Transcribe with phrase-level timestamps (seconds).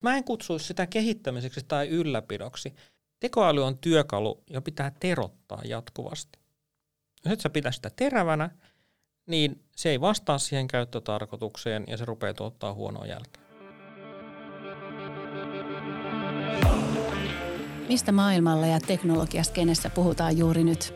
[0.00, 2.74] Mä en kutsuisi sitä kehittämiseksi tai ylläpidoksi.
[3.20, 6.38] Tekoäly on työkalu, jo pitää terottaa jatkuvasti.
[7.24, 8.50] Jos et sä pitää sitä terävänä,
[9.26, 13.42] niin se ei vastaa siihen käyttötarkoitukseen ja se rupeaa tuottaa huonoa jälkeä.
[17.88, 20.94] Mistä maailmalla ja teknologiaskenessä puhutaan juuri nyt?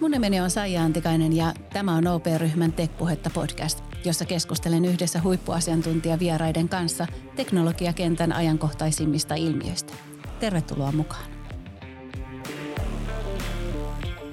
[0.00, 6.68] Mun nimeni on Saija Antikainen ja tämä on OP-ryhmän Tekpuhetta podcast, jossa keskustelen yhdessä huippuasiantuntijavieraiden
[6.68, 7.06] kanssa
[7.36, 9.92] teknologiakentän ajankohtaisimmista ilmiöistä.
[10.40, 11.30] Tervetuloa mukaan.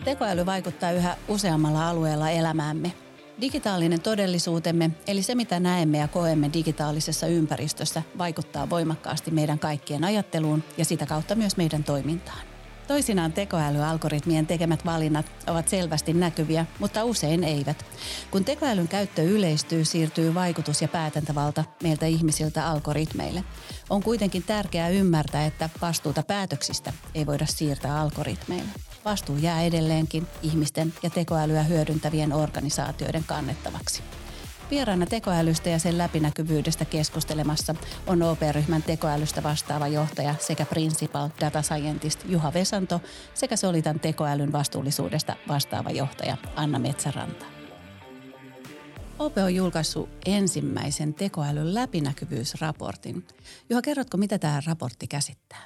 [0.04, 2.94] Tekoäly vaikuttaa yhä useammalla alueella elämäämme–
[3.42, 10.64] Digitaalinen todellisuutemme, eli se mitä näemme ja koemme digitaalisessa ympäristössä, vaikuttaa voimakkaasti meidän kaikkien ajatteluun
[10.78, 12.53] ja sitä kautta myös meidän toimintaan.
[12.88, 17.86] Toisinaan tekoälyalgoritmien tekemät valinnat ovat selvästi näkyviä, mutta usein eivät.
[18.32, 23.44] Kun tekoälyn käyttö yleistyy, siirtyy vaikutus- ja päätäntävalta meiltä ihmisiltä algoritmeille.
[23.90, 28.70] On kuitenkin tärkeää ymmärtää, että vastuuta päätöksistä ei voida siirtää algoritmeille.
[29.06, 34.04] Vastuu jää edelleenkin ihmisten ja tekoälyä hyödyntävien organisaatioiden kannettavaksi.
[34.74, 37.76] Vieraana tekoälystä ja sen läpinäkyvyydestä keskustelemassa
[38.08, 43.02] on OP-ryhmän tekoälystä vastaava johtaja sekä Principal Data Scientist Juha Vesanto
[43.34, 47.46] sekä Solitan tekoälyn vastuullisuudesta vastaava johtaja Anna Metsäranta.
[49.20, 53.28] OP on julkaissut ensimmäisen tekoälyn läpinäkyvyysraportin.
[53.70, 55.64] Juha, kerrotko, mitä tämä raportti käsittää?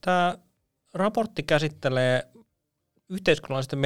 [0.00, 0.38] Tämä
[0.94, 2.28] raportti käsittelee
[3.08, 3.76] yhteiskunnallisesti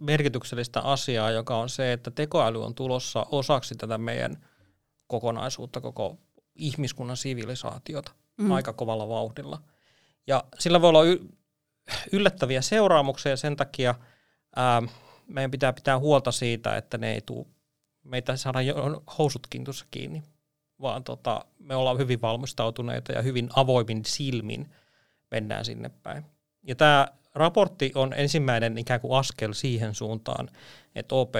[0.00, 4.46] merkityksellistä asiaa, joka on se, että tekoäly on tulossa osaksi tätä meidän
[5.06, 6.18] kokonaisuutta, koko
[6.54, 8.50] ihmiskunnan sivilisaatiota mm.
[8.50, 9.62] aika kovalla vauhdilla.
[10.26, 11.02] Ja sillä voi olla
[12.12, 13.94] yllättäviä seuraamuksia ja sen takia
[14.56, 14.82] ää,
[15.26, 17.46] meidän pitää pitää huolta siitä, että ne ei tule,
[18.04, 18.58] meitä saada
[19.18, 20.22] housutkin tuossa kiinni,
[20.80, 24.70] vaan tota, me ollaan hyvin valmistautuneita ja hyvin avoimin silmin
[25.30, 26.24] mennään sinne päin.
[26.62, 30.50] Ja tämä raportti on ensimmäinen ikään kuin askel siihen suuntaan,
[30.94, 31.34] että OP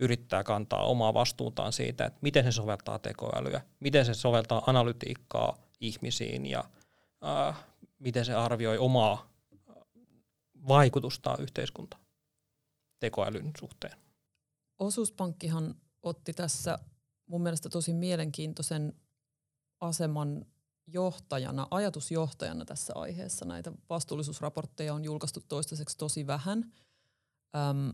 [0.00, 6.46] yrittää kantaa omaa vastuutaan siitä, että miten se soveltaa tekoälyä, miten se soveltaa analytiikkaa ihmisiin
[6.46, 6.64] ja
[7.24, 7.64] äh,
[7.98, 9.30] miten se arvioi omaa
[10.68, 12.02] vaikutustaan yhteiskuntaan
[13.00, 13.96] tekoälyn suhteen.
[14.78, 16.78] Osuuspankkihan otti tässä
[17.26, 18.92] mun mielestä tosi mielenkiintoisen
[19.80, 20.46] aseman
[20.92, 23.44] johtajana, ajatusjohtajana tässä aiheessa.
[23.44, 26.72] Näitä vastuullisuusraportteja on julkaistu toistaiseksi tosi vähän.
[27.56, 27.92] Öm,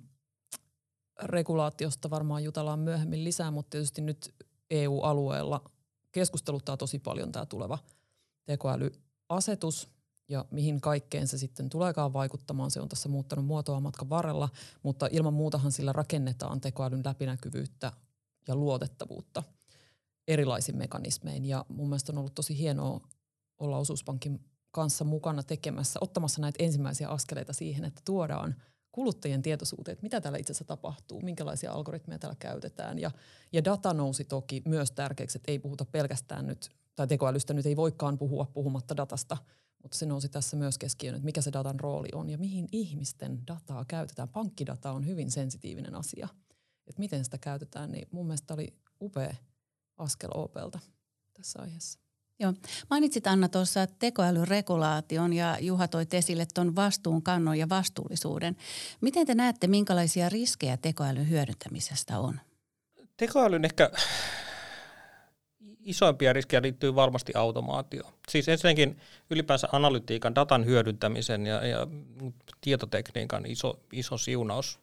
[1.23, 4.35] regulaatiosta varmaan jutellaan myöhemmin lisää, mutta tietysti nyt
[4.71, 5.71] EU-alueella
[6.13, 7.79] keskusteluttaa tosi paljon tämä tuleva
[8.45, 9.89] tekoälyasetus
[10.29, 12.71] ja mihin kaikkeen se sitten tuleekaan vaikuttamaan.
[12.71, 14.49] Se on tässä muuttanut muotoa matkan varrella,
[14.83, 17.93] mutta ilman muutahan sillä rakennetaan tekoälyn läpinäkyvyyttä
[18.49, 19.43] ja luotettavuutta–
[20.29, 21.45] erilaisin mekanismein.
[21.45, 23.01] Ja mun mielestä on ollut tosi hienoa
[23.59, 28.55] olla osuuspankin kanssa mukana tekemässä, ottamassa näitä ensimmäisiä askeleita siihen, että tuodaan
[28.93, 32.99] kuluttajien tietoisuuteen, että mitä täällä itse asiassa tapahtuu, minkälaisia algoritmeja täällä käytetään.
[32.99, 33.11] Ja,
[33.53, 37.77] ja data nousi toki myös tärkeäksi, että ei puhuta pelkästään nyt, tai tekoälystä nyt ei
[37.77, 39.37] voikaan puhua puhumatta datasta,
[39.83, 43.47] mutta se nousi tässä myös keskiöön, että mikä se datan rooli on ja mihin ihmisten
[43.47, 44.29] dataa käytetään.
[44.29, 46.29] Pankkidata on hyvin sensitiivinen asia.
[46.87, 49.35] Että miten sitä käytetään, niin mun mielestä oli upea
[49.99, 50.79] askel Opelta
[51.35, 51.99] tässä aiheessa.
[52.39, 52.55] Joo.
[52.91, 58.57] Mainitsit Anna tuossa tekoälyregulaation ja Juha toi esille tuon vastuunkannon ja vastuullisuuden.
[59.01, 62.41] Miten te näette, minkälaisia riskejä tekoälyn hyödyntämisestä on?
[63.17, 63.91] Tekoälyn ehkä
[65.81, 68.13] isoimpia riskejä liittyy varmasti automaatioon.
[68.29, 71.87] Siis ensinnäkin ylipäänsä analytiikan, datan hyödyntämisen ja, ja
[72.61, 74.81] tietotekniikan iso, iso siunaus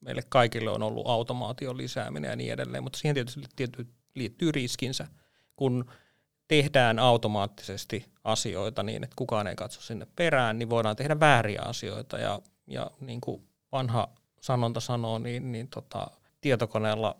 [0.00, 5.06] meille kaikille on ollut automaation lisääminen ja niin edelleen, mutta siihen tietysti tietyt liittyy riskinsä,
[5.56, 5.90] kun
[6.48, 12.18] tehdään automaattisesti asioita niin, että kukaan ei katso sinne perään, niin voidaan tehdä vääriä asioita.
[12.18, 14.08] Ja, ja niin kuin vanha
[14.40, 16.06] sanonta sanoo, niin, niin tota,
[16.40, 17.16] tietokoneella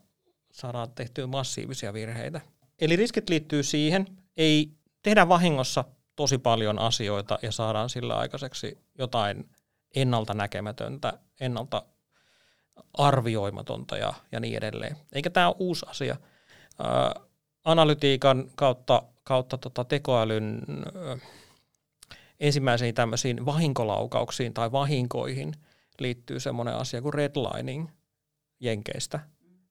[0.52, 2.40] saadaan tehtyä massiivisia virheitä.
[2.80, 4.70] Eli riskit liittyy siihen, ei
[5.02, 5.84] tehdä vahingossa
[6.16, 9.50] tosi paljon asioita ja saadaan sillä aikaiseksi jotain
[9.96, 11.82] ennalta näkemätöntä, ennalta
[12.94, 14.96] arvioimatonta ja, ja niin edelleen.
[15.12, 16.16] Eikä tämä ole uusi asia
[17.64, 20.62] analytiikan kautta, kautta tota tekoälyn
[22.40, 25.54] ensimmäisiin tämmöisiin vahinkolaukauksiin tai vahinkoihin
[26.00, 27.88] liittyy semmoinen asia kuin redlining
[28.60, 29.20] Jenkeistä,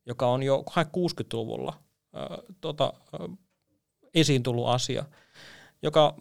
[0.05, 1.73] joka on jo 60-luvulla
[2.15, 2.19] ä,
[2.61, 2.93] tota,
[4.13, 5.05] esiin tullut asia,
[5.81, 6.15] joka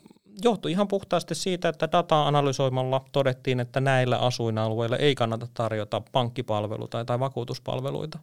[0.44, 7.04] johtui ihan puhtaasti siitä, että dataa analysoimalla todettiin, että näillä asuinalueilla ei kannata tarjota pankkipalveluita
[7.04, 8.18] tai vakuutuspalveluita,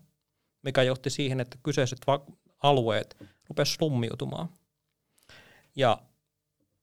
[0.63, 2.25] mikä johti siihen, että kyseiset va-
[2.63, 3.17] alueet
[3.49, 4.49] rupesivat slummiutumaan.
[5.75, 5.97] Ja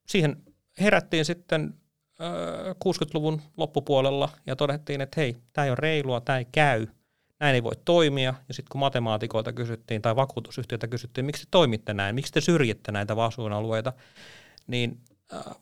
[0.07, 0.43] siihen
[0.81, 1.75] herättiin sitten
[2.85, 6.87] 60-luvun loppupuolella ja todettiin, että hei, tämä ei ole reilua, tämä ei käy,
[7.41, 8.35] näin ei voi toimia.
[8.49, 12.93] Ja sitten kun matemaatikoilta kysyttiin tai vakuutusyhtiöitä kysyttiin, miksi te toimitte näin, miksi te syrjitte
[12.93, 13.93] näitä vastuunalueita,
[14.67, 15.01] niin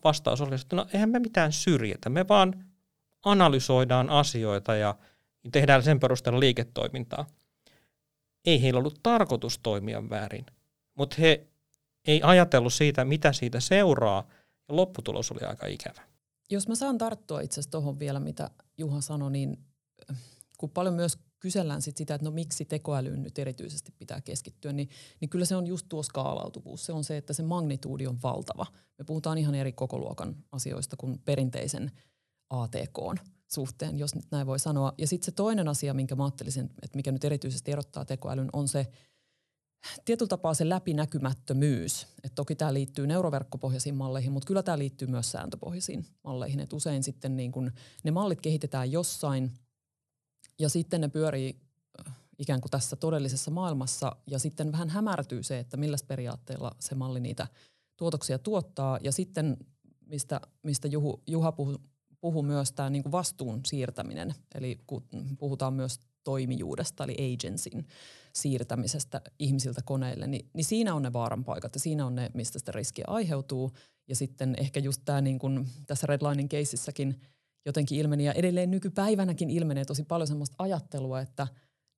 [0.04, 2.64] vastaus oli, että no eihän me mitään syrjitä, me vaan
[3.24, 4.94] analysoidaan asioita ja
[5.52, 7.26] tehdään sen perusteella liiketoimintaa.
[8.46, 10.46] Ei heillä ollut tarkoitus toimia väärin,
[10.94, 11.46] mutta he
[12.06, 14.28] ei ajatellut siitä, mitä siitä seuraa,
[14.68, 16.02] ja lopputulos oli aika ikävä.
[16.50, 19.58] Jos mä saan tarttua itse asiassa tuohon vielä, mitä Juha sanoi, niin
[20.10, 20.16] äh,
[20.58, 24.88] kun paljon myös kysellään sit sitä, että no miksi tekoälyyn nyt erityisesti pitää keskittyä, niin,
[25.20, 26.86] niin kyllä se on just tuo skaalautuvuus.
[26.86, 28.66] Se on se, että se magnituudi on valtava.
[28.98, 31.92] Me puhutaan ihan eri kokoluokan asioista kuin perinteisen
[32.50, 32.98] ATK
[33.52, 34.92] suhteen, jos nyt näin voi sanoa.
[34.98, 38.68] Ja sitten se toinen asia, minkä mä ajattelisin, että mikä nyt erityisesti erottaa tekoälyn, on
[38.68, 38.86] se
[40.04, 42.06] tietyllä tapaa se läpinäkymättömyys.
[42.24, 46.60] Et toki tämä liittyy neuroverkkopohjaisiin malleihin, mutta kyllä tämä liittyy myös sääntöpohjaisiin malleihin.
[46.60, 47.72] Et usein sitten niin kun
[48.04, 49.52] ne mallit kehitetään jossain
[50.58, 51.60] ja sitten ne pyörii
[52.08, 56.94] äh, ikään kuin tässä todellisessa maailmassa ja sitten vähän hämärtyy se, että millä periaatteella se
[56.94, 57.46] malli niitä
[57.96, 58.98] tuotoksia tuottaa.
[59.02, 59.56] Ja sitten,
[60.06, 61.78] mistä, mistä Juhu, Juha puhui
[62.26, 65.02] puhu myös tämä niin vastuun siirtäminen, eli kun
[65.38, 67.86] puhutaan myös toimijuudesta, eli agencyn
[68.32, 72.58] siirtämisestä ihmisiltä koneille, niin, niin siinä on ne vaaran paikat ja siinä on ne, mistä
[72.58, 73.72] sitä riskiä aiheutuu.
[74.08, 77.20] Ja sitten ehkä just tämä niin kuin tässä Redlinein keississäkin
[77.66, 81.46] jotenkin ilmeni ja edelleen nykypäivänäkin ilmenee tosi paljon sellaista ajattelua, että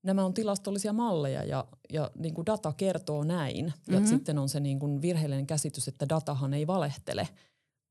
[0.03, 3.65] nämä on tilastollisia malleja ja, ja niin kuin data kertoo näin.
[3.65, 3.95] Mm-hmm.
[3.95, 7.29] Ja sitten on se niin kuin virheellinen käsitys, että datahan ei valehtele–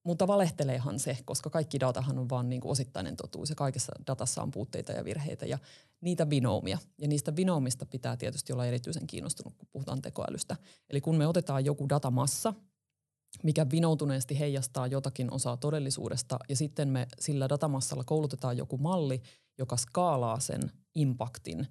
[0.08, 4.42] mutta valehteleehan se, koska kaikki datahan on vain niin kuin osittainen totuus ja kaikessa datassa
[4.42, 5.60] on puutteita ja virheitä ja
[6.02, 6.78] niitä vinoumia.
[7.02, 10.56] Ja niistä vinoumista pitää tietysti olla erityisen kiinnostunut, kun puhutaan tekoälystä.
[10.90, 12.54] Eli kun me otetaan joku datamassa,
[13.44, 19.22] mikä vinoutuneesti heijastaa jotakin osaa todellisuudesta ja sitten me sillä datamassalla koulutetaan joku malli,
[19.58, 21.68] joka skaalaa sen impaktin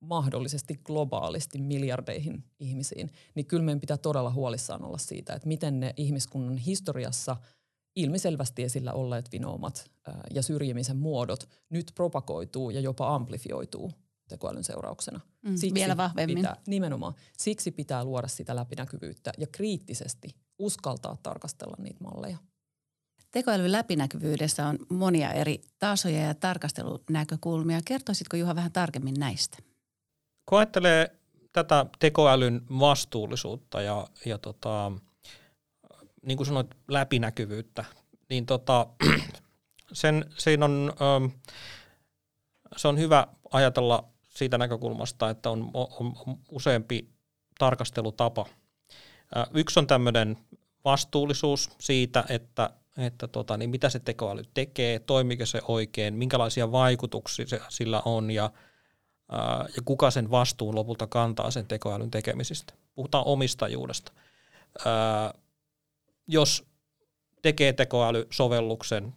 [0.00, 5.94] mahdollisesti globaalisti miljardeihin ihmisiin, niin kyllä meidän pitää todella huolissaan olla siitä, että miten ne
[5.96, 7.36] ihmiskunnan historiassa–
[7.96, 9.90] ilmiselvästi esillä olleet vinoomat
[10.34, 13.92] ja syrjimisen muodot nyt propagoituu ja jopa amplifioituu
[14.28, 15.20] tekoälyn seurauksena.
[15.42, 16.36] Mm, Siksi vielä vahvemmin.
[16.36, 17.14] Pitää, nimenomaan.
[17.38, 20.28] Siksi pitää luoda sitä läpinäkyvyyttä ja kriittisesti
[20.58, 22.36] uskaltaa tarkastella niitä malleja.
[23.30, 27.80] Tekoälyn läpinäkyvyydessä on monia eri tasoja ja tarkastelunäkökulmia.
[27.84, 29.58] Kertoisitko Juha vähän tarkemmin näistä?
[30.46, 31.16] Kun ajattelee
[31.52, 34.92] tätä tekoälyn vastuullisuutta ja, ja tota,
[36.26, 37.84] niin kuin sanoit, läpinäkyvyyttä,
[38.28, 38.86] niin tota,
[39.92, 41.24] sen, siinä on, ähm,
[42.76, 47.08] se on hyvä ajatella siitä näkökulmasta, että on, on, on useampi
[47.58, 48.46] tarkastelutapa.
[49.36, 50.36] Äh, yksi on tämmöinen
[50.84, 57.46] vastuullisuus siitä, että, että tota, niin mitä se tekoäly tekee, toimiko se oikein, minkälaisia vaikutuksia
[57.46, 58.44] se, sillä on ja,
[59.34, 62.74] äh, ja kuka sen vastuun lopulta kantaa sen tekoälyn tekemisistä.
[62.94, 64.12] Puhutaan omistajuudesta.
[64.84, 65.32] Ää, äh,
[66.26, 66.66] jos
[67.42, 69.14] tekee tekoälysovelluksen,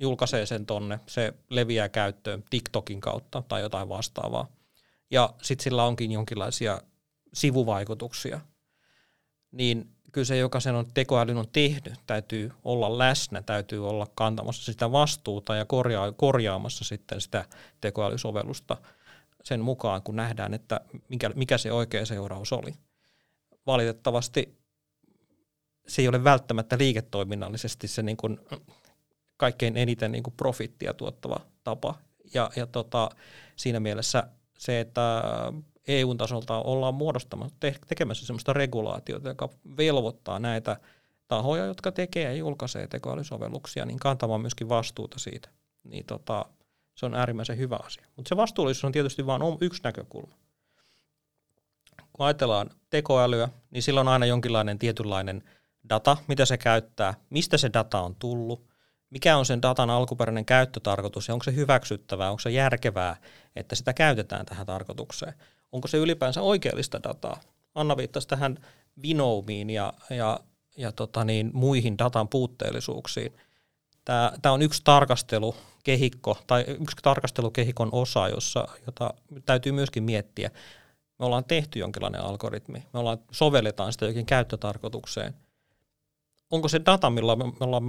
[0.00, 4.48] julkaisee sen tonne, se leviää käyttöön TikTokin kautta tai jotain vastaavaa.
[5.10, 6.80] Ja sitten sillä onkin jonkinlaisia
[7.34, 8.40] sivuvaikutuksia.
[9.52, 14.64] Niin kyllä se, joka sen on tekoälyn on tehnyt, täytyy olla läsnä, täytyy olla kantamassa
[14.64, 17.44] sitä vastuuta ja korjaa, korjaamassa sitten sitä
[17.80, 18.76] tekoälysovellusta
[19.44, 22.74] sen mukaan, kun nähdään, että mikä, mikä se oikea seuraus oli.
[23.66, 24.59] Valitettavasti
[25.86, 28.40] se ei ole välttämättä liiketoiminnallisesti se niin kuin
[29.36, 31.94] kaikkein eniten niin kuin profittia tuottava tapa.
[32.34, 33.10] Ja, ja tota,
[33.56, 34.22] siinä mielessä
[34.58, 35.22] se, että
[35.88, 37.56] EU-tasolta ollaan muodostamassa,
[37.88, 40.76] tekemässä sellaista regulaatiota, joka velvoittaa näitä
[41.28, 45.48] tahoja, jotka tekee ja julkaisee tekoälysovelluksia, niin kantamaan myöskin vastuuta siitä.
[45.84, 46.44] Niin tota,
[46.94, 48.06] se on äärimmäisen hyvä asia.
[48.16, 50.34] Mutta se vastuullisuus on tietysti vain yksi näkökulma.
[52.12, 55.42] Kun ajatellaan tekoälyä, niin sillä on aina jonkinlainen tietynlainen–
[55.88, 58.70] data, mitä se käyttää, mistä se data on tullut,
[59.10, 63.16] mikä on sen datan alkuperäinen käyttötarkoitus ja onko se hyväksyttävää, onko se järkevää,
[63.56, 65.34] että sitä käytetään tähän tarkoitukseen.
[65.72, 67.40] Onko se ylipäänsä oikeellista dataa?
[67.74, 68.58] Anna viittasi tähän
[69.02, 70.40] vinoumiin ja, ja,
[70.76, 73.36] ja tota niin, muihin datan puutteellisuuksiin.
[74.04, 79.14] Tämä, on yksi tarkastelukehikko tai yksi tarkastelukehikon osa, jossa, jota
[79.46, 80.50] täytyy myöskin miettiä.
[81.18, 85.34] Me ollaan tehty jonkinlainen algoritmi, me ollaan, sovelletaan sitä jokin käyttötarkoitukseen–
[86.50, 87.84] onko se data, millä me, me ollaan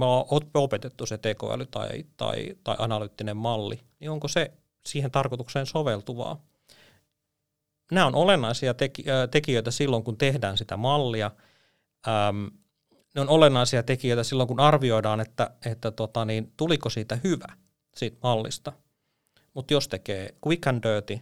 [0.54, 4.52] opetettu se tekoäly tai, tai, tai analyyttinen malli, niin onko se
[4.86, 6.42] siihen tarkoitukseen soveltuvaa?
[7.92, 11.30] Nämä on olennaisia teki, tekijöitä silloin, kun tehdään sitä mallia.
[12.08, 12.46] Ähm,
[13.14, 17.56] ne on olennaisia tekijöitä silloin, kun arvioidaan, että, että tota, niin, tuliko siitä hyvä
[17.96, 18.72] siitä mallista.
[19.54, 21.18] Mutta jos tekee quick and dirty,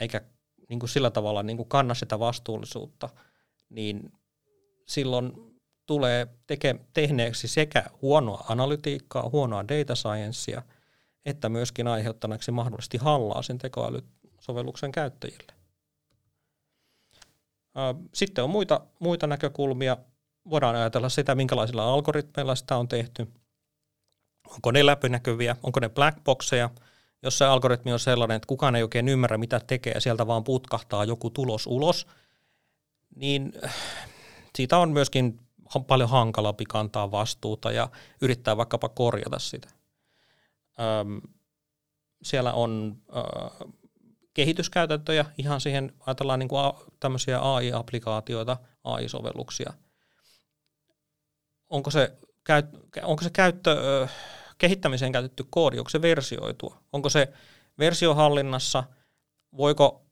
[0.00, 0.20] eikä
[0.68, 3.08] niin kuin sillä tavalla niin kuin kanna sitä vastuullisuutta,
[3.68, 4.12] niin
[4.86, 5.53] silloin
[5.86, 10.62] tulee teke, tehneeksi sekä huonoa analytiikkaa, huonoa data sciencea,
[11.26, 15.52] että myöskin aiheuttaneeksi mahdollisesti hallaa sen tekoälysovelluksen käyttäjille.
[18.14, 19.96] Sitten on muita, muita näkökulmia.
[20.50, 23.28] Voidaan ajatella sitä, minkälaisilla algoritmeilla sitä on tehty.
[24.50, 26.70] Onko ne läpinäkyviä, onko ne blackboxeja,
[27.22, 30.44] jos se algoritmi on sellainen, että kukaan ei oikein ymmärrä, mitä tekee, ja sieltä vaan
[30.44, 32.06] putkahtaa joku tulos ulos,
[33.16, 33.52] niin
[34.56, 35.40] siitä on myöskin
[35.80, 37.88] paljon hankalampi kantaa vastuuta ja
[38.20, 39.68] yrittää vaikkapa korjata sitä.
[40.80, 41.20] Öm,
[42.22, 43.66] siellä on ö,
[44.34, 49.72] kehityskäytäntöjä ihan siihen, ajatellaan niin kuin a, tämmöisiä AI-applikaatioita, AI-sovelluksia.
[51.70, 52.12] Onko se,
[52.44, 52.66] käyt,
[53.02, 54.08] onko se käyttö, ö,
[54.58, 56.82] kehittämiseen käytetty koodi, onko se versioitua?
[56.92, 57.32] Onko se
[57.78, 58.84] versiohallinnassa,
[59.56, 60.06] voiko,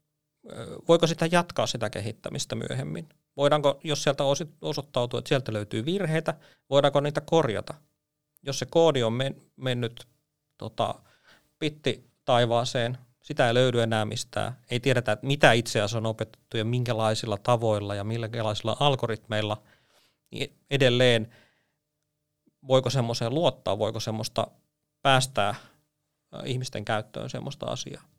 [0.89, 3.09] voiko sitä jatkaa sitä kehittämistä myöhemmin?
[3.37, 4.25] Voidaanko, jos sieltä
[4.61, 6.35] osoittautuu, että sieltä löytyy virheitä,
[6.71, 7.75] voidaanko niitä korjata?
[8.43, 10.07] Jos se koodi on men, mennyt
[10.59, 10.95] tota,
[11.59, 14.59] pitti taivaaseen, sitä ei löydy enää mistään.
[14.71, 19.63] Ei tiedetä, että mitä itse asiassa on opetettu ja minkälaisilla tavoilla ja minkälaisilla algoritmeilla.
[20.31, 21.35] Niin edelleen
[22.69, 24.47] voiko semmoiseen luottaa, voiko semmoista
[25.03, 25.55] päästää
[26.45, 28.12] ihmisten käyttöön semmoista asiaa.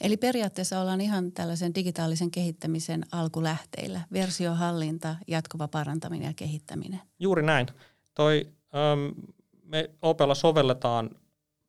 [0.00, 4.00] Eli periaatteessa ollaan ihan tällaisen digitaalisen kehittämisen alkulähteillä.
[4.12, 7.00] Versiohallinta, jatkuva parantaminen ja kehittäminen.
[7.18, 7.66] Juuri näin.
[8.14, 8.48] Toi,
[8.92, 9.14] äm,
[9.62, 11.10] me Opella sovelletaan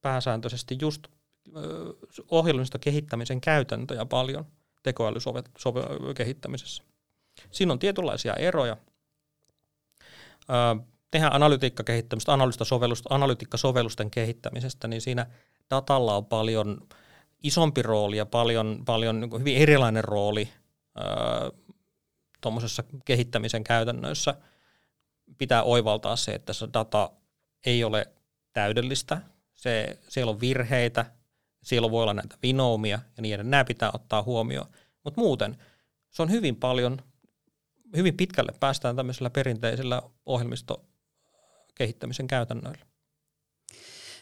[0.01, 1.07] pääsääntöisesti just
[2.31, 4.45] ohjelmista kehittämisen käytäntöjä paljon
[4.83, 6.83] tekoälykehittämisessä.
[7.51, 8.77] Siinä on tietynlaisia eroja.
[10.49, 12.31] Ö, tehdään analytiikkakehittämistä,
[13.09, 15.25] analytiikkasovellusten kehittämisestä, niin siinä
[15.69, 16.87] datalla on paljon
[17.43, 20.49] isompi rooli ja paljon, paljon niin hyvin erilainen rooli
[22.41, 24.35] tuommoisessa kehittämisen käytännöissä.
[25.37, 27.11] Pitää oivaltaa se, että se data
[27.65, 28.07] ei ole
[28.53, 29.21] täydellistä,
[29.53, 31.05] se, siellä on virheitä,
[31.63, 34.67] siellä voi olla näitä vinoumia ja niin Nämä pitää ottaa huomioon.
[35.03, 35.57] Mutta muuten
[36.09, 37.01] se on hyvin paljon,
[37.95, 42.90] hyvin pitkälle päästään tämmöisellä perinteisellä ohjelmistokehittämisen käytännöillä.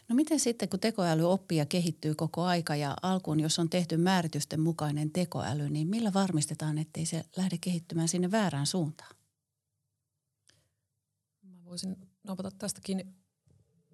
[0.09, 3.97] No miten sitten, kun tekoäly oppii ja kehittyy koko aika ja alkuun, jos on tehty
[3.97, 9.15] määritysten mukainen tekoäly, niin millä varmistetaan, ettei se lähde kehittymään sinne väärään suuntaan?
[11.41, 13.15] Mä voisin napata tästäkin.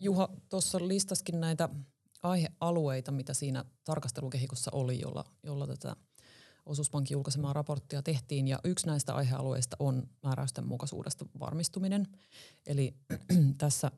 [0.01, 1.69] Juha tuossa listaskin näitä
[2.23, 5.95] aihealueita, mitä siinä tarkastelukehikossa oli, jolla, jolla tätä
[6.65, 8.47] osuuspankin julkaisemaa raporttia tehtiin.
[8.47, 12.07] Ja yksi näistä aihealueista on määräysten mukaisuudesta varmistuminen.
[12.65, 12.93] Eli
[13.57, 13.91] tässä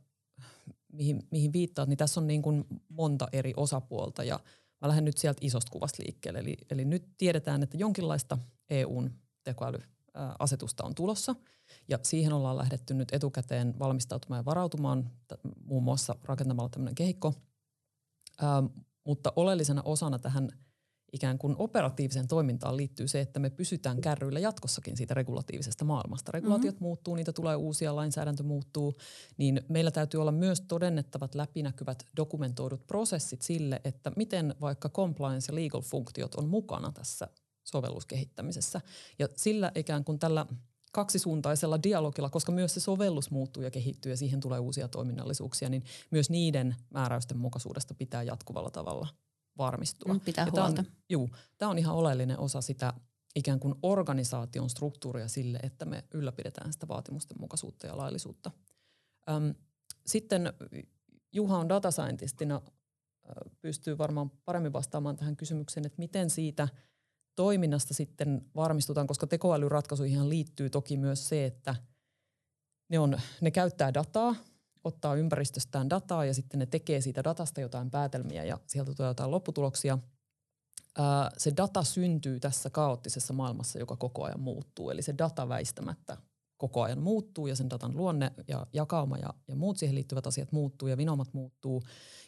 [0.94, 4.39] mihin, mihin viittaat, niin tässä on niin kuin monta eri osapuolta ja
[4.82, 6.39] mä lähden nyt sieltä isosta kuvasta liikkeelle.
[6.39, 8.38] Eli, eli nyt tiedetään, että jonkinlaista
[8.70, 9.13] EUn
[9.44, 11.36] tekoälyasetusta on tulossa
[11.88, 15.12] ja siihen ollaan lähdetty nyt etukäteen valmistautumaan ja varautumaan
[15.65, 17.34] muun muassa rakentamalla tämmöinen kehikko.
[18.44, 18.65] Ähm,
[19.03, 20.50] mutta oleellisena osana tähän–
[21.14, 26.32] ikään kuin operatiiviseen toimintaan liittyy se, että me pysytään kärryillä jatkossakin siitä regulatiivisesta maailmasta.
[26.32, 26.84] Regulaatiot mm-hmm.
[26.84, 28.98] muuttuu, niitä tulee uusia, lainsäädäntö muuttuu,
[29.38, 35.56] niin meillä täytyy olla myös todennettavat, läpinäkyvät, dokumentoidut prosessit sille, että miten vaikka compliance ja
[35.56, 37.28] legal funktiot on mukana tässä
[37.64, 38.82] sovelluskehittämisessä.
[39.20, 40.46] Ja sillä ikään kuin tällä
[40.92, 45.84] kaksisuuntaisella dialogilla, koska myös se sovellus muuttuu ja kehittyy ja siihen tulee uusia toiminnallisuuksia, niin
[46.12, 49.08] myös niiden määräysten mukaisuudesta pitää jatkuvalla tavalla
[49.58, 50.14] varmistua.
[50.14, 50.84] Mm, pitää ja huolta.
[51.10, 52.94] Juu, tämä on ihan oleellinen osa sitä
[53.36, 58.52] ikään kuin organisaation struktuuria sille, että me ylläpidetään sitä vaatimusten mukaisuutta ja laillisuutta.
[59.30, 59.56] Öm,
[60.06, 60.54] sitten
[61.34, 62.62] Juha on data scientistina,
[63.62, 66.68] pystyy varmaan paremmin vastaamaan tähän kysymykseen, että miten siitä
[67.36, 71.76] toiminnasta sitten varmistutaan, koska tekoälyratkaisuihin liittyy toki myös se, että
[72.90, 74.36] ne, on, ne käyttää dataa,
[74.88, 79.32] ottaa ympäristöstään dataa ja sitten ne tekee siitä datasta jotain päätelmiä ja sieltä tulee jotain
[79.32, 79.98] lopputuloksia.
[80.98, 84.89] Ää, se data syntyy tässä kaoottisessa maailmassa, joka koko ajan muuttuu.
[84.89, 86.17] Eli se data väistämättä
[86.58, 90.51] koko ajan muuttuu ja sen datan luonne ja jakauma ja, ja muut siihen liittyvät asiat
[90.51, 91.84] muuttuu ja vinomat muuttuu.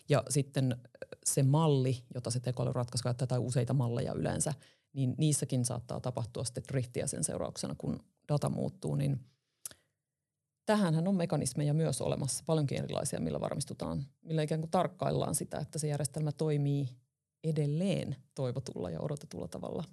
[0.09, 0.77] Ja sitten
[1.25, 4.53] se malli, jota se tekoälyratkaisu käyttää, tai useita malleja yleensä,
[4.93, 7.99] niin niissäkin saattaa tapahtua sitten driftiä sen seurauksena, kun
[8.29, 9.19] data muuttuu, niin–
[10.69, 15.79] tähänhän on mekanismeja myös olemassa, paljonkin erilaisia, millä varmistutaan, millä ikään kuin tarkkaillaan sitä, että
[15.79, 16.89] se järjestelmä toimii
[17.43, 19.83] edelleen toivotulla ja odotetulla tavalla.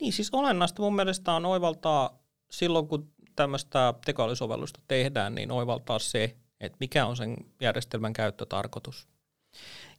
[0.00, 2.18] Niin siis olennaista mun mielestä on oivaltaa
[2.50, 9.08] silloin, kun tämmöistä tekoälysovellusta tehdään, niin oivaltaa se, että mikä on sen järjestelmän käyttötarkoitus.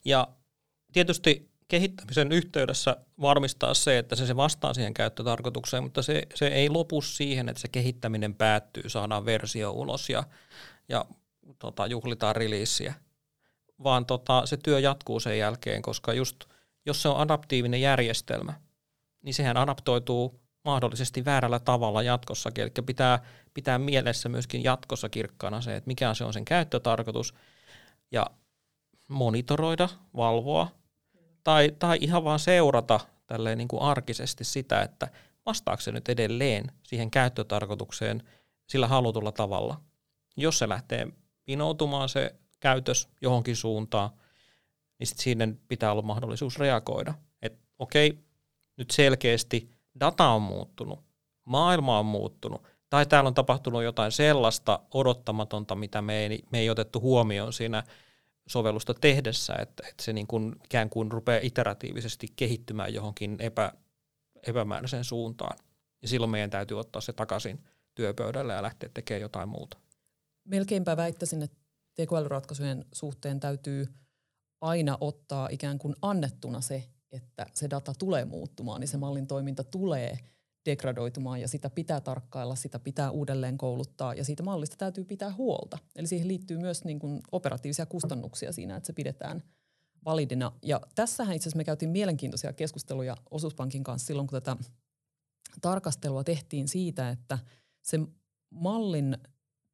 [0.06, 0.28] Ja
[0.94, 6.70] tietysti kehittämisen yhteydessä varmistaa se, että se, se vastaa siihen käyttötarkoitukseen, mutta se, se ei
[6.70, 10.24] lopu siihen, että se kehittäminen päättyy, saadaan versio ulos ja,
[10.90, 11.06] ja
[11.60, 12.94] tota, juhlitaan releaseä,
[13.84, 16.46] vaan tota, se työ jatkuu sen jälkeen, koska just
[16.86, 18.54] jos se on adaptiivinen järjestelmä,
[19.22, 22.62] niin sehän adaptoituu mahdollisesti väärällä tavalla jatkossakin.
[22.62, 23.20] Eli pitää
[23.54, 27.34] pitää mielessä myöskin jatkossa kirkkaana se, että mikä se on sen käyttötarkoitus
[28.12, 28.26] ja
[29.08, 30.77] monitoroida, valvoa
[31.48, 35.08] tai, tai ihan vaan seurata tälleen niin kuin arkisesti sitä, että
[35.46, 38.24] vastaako se nyt edelleen siihen käyttötarkoitukseen
[38.70, 39.82] sillä halutulla tavalla.
[40.38, 41.08] Jos se lähtee
[41.46, 44.10] pinoutumaan se käytös johonkin suuntaan,
[45.00, 47.14] niin sit siinä pitää olla mahdollisuus reagoida.
[47.42, 48.20] Että okei,
[48.78, 51.00] nyt selkeästi data on muuttunut,
[51.46, 56.70] maailma on muuttunut, tai täällä on tapahtunut jotain sellaista odottamatonta, mitä me ei, me ei
[56.70, 57.84] otettu huomioon siinä
[58.48, 63.74] sovellusta tehdessä, että, että se niin kuin ikään kuin rupeaa iteratiivisesti kehittymään johonkin epä,
[64.48, 65.58] epämääräiseen suuntaan.
[66.02, 67.64] Ja silloin meidän täytyy ottaa se takaisin
[67.96, 69.78] työpöydälle ja lähteä tekemään jotain muuta.
[70.44, 71.58] Melkeinpä väittäisin, että
[71.96, 73.88] tekoälyratkaisujen suhteen täytyy
[74.62, 79.64] aina ottaa ikään kuin annettuna se, että se data tulee muuttumaan, niin se mallin toiminta
[79.64, 80.20] tulee
[80.68, 85.78] degradoitumaan ja sitä pitää tarkkailla, sitä pitää uudelleen kouluttaa ja siitä mallista täytyy pitää huolta.
[85.96, 89.44] Eli siihen liittyy myös niin kuin operatiivisia kustannuksia siinä, että se pidetään
[90.06, 90.52] validina.
[90.64, 94.58] Ja tässähän itse asiassa me käytiin mielenkiintoisia keskusteluja Osuuspankin kanssa silloin, kun tätä
[95.62, 97.40] tarkastelua tehtiin siitä, että
[97.84, 98.00] se
[98.50, 99.18] mallin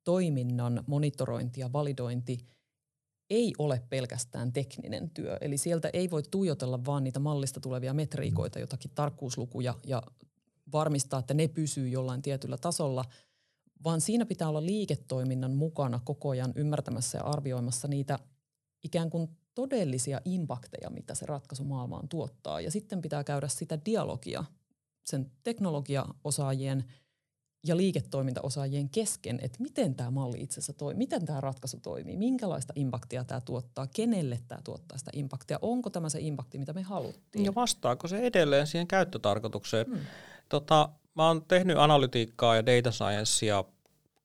[0.03, 2.37] toiminnan monitorointi ja validointi–
[3.33, 5.37] ei ole pelkästään tekninen työ.
[5.41, 10.03] Eli sieltä ei voi tuijotella vaan niitä mallista tulevia metriikoita, jotakin tarkkuuslukuja ja
[10.73, 13.05] varmistaa, että ne pysyy jollain tietyllä tasolla,
[13.83, 18.19] vaan siinä pitää olla liiketoiminnan mukana koko ajan ymmärtämässä ja arvioimassa niitä
[18.83, 22.61] ikään kuin todellisia impakteja, mitä se ratkaisu maailmaan tuottaa.
[22.61, 24.43] Ja sitten pitää käydä sitä dialogia
[25.03, 26.83] sen teknologiaosaajien–
[27.67, 32.73] ja liiketoimintaosaajien kesken, että miten tämä malli itse asiassa toimii, miten tämä ratkaisu toimii, minkälaista
[32.75, 37.45] impaktia tämä tuottaa, kenelle tämä tuottaa sitä impaktia, onko tämä se impakti, mitä me haluttiin.
[37.45, 39.85] Ja vastaako se edelleen siihen käyttötarkoitukseen.
[39.85, 39.99] Hmm.
[40.53, 43.63] Tota, mä oon tehnyt analytiikkaa ja data sciencea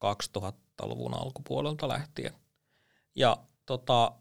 [0.04, 2.32] 2000-luvun alkupuolelta lähtien.
[3.14, 3.36] Ja
[3.66, 4.12] tota,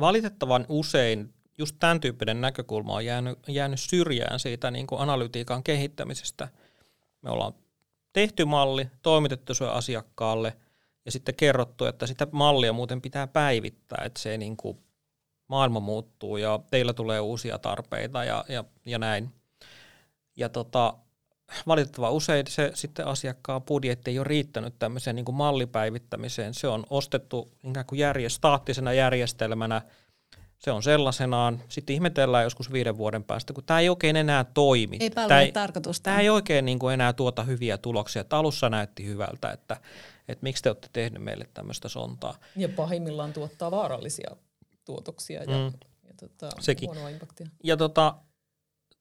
[0.00, 6.48] valitettavan usein just tämän tyyppinen näkökulma on jäänyt, jäänyt syrjään siitä niin kuin analytiikan kehittämisestä.
[7.22, 7.52] Me ollaan
[8.12, 10.56] tehty malli, toimitettu se asiakkaalle
[11.04, 14.78] ja sitten kerrottu, että sitä mallia muuten pitää päivittää, että se niin kuin
[15.48, 19.34] maailma muuttuu ja teillä tulee uusia tarpeita ja, ja, ja näin.
[20.36, 20.94] Ja tota,
[21.66, 26.54] valitettava usein se sitten asiakkaan budjetti ei ole riittänyt tämmöiseen niin kuin mallipäivittämiseen.
[26.54, 29.82] Se on ostettu ikään kuin järje, staattisena järjestelmänä–
[30.64, 31.62] se on sellaisenaan.
[31.68, 34.96] Sitten ihmetellään joskus viiden vuoden päästä, kun tämä ei oikein enää toimi.
[35.00, 36.02] Ei palvele tarkoitusta.
[36.02, 38.20] Tämä ei oikein niin kuin enää tuota hyviä tuloksia.
[38.20, 39.76] Että alussa näytti hyvältä, että,
[40.28, 42.34] että miksi te olette tehneet meille tämmöistä sontaa.
[42.56, 44.36] Ja pahimmillaan tuottaa vaarallisia
[44.84, 45.72] tuotoksia ja, mm.
[46.08, 46.88] ja tota, Sekin.
[46.88, 47.46] huonoa impaktia.
[47.64, 48.14] Ja tota,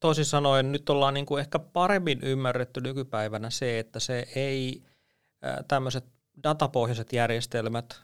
[0.04, 4.84] toisin sanoen nyt ollaan niin kuin ehkä paremmin ymmärretty nykypäivänä se, että se ei
[5.68, 6.06] tämmöiset
[6.44, 7.86] datapohjaiset järjestelmät–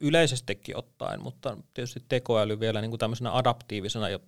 [0.00, 4.18] yleisestikin ottaen, mutta tietysti tekoäly vielä niin kuin tämmöisenä adaptiivisena ja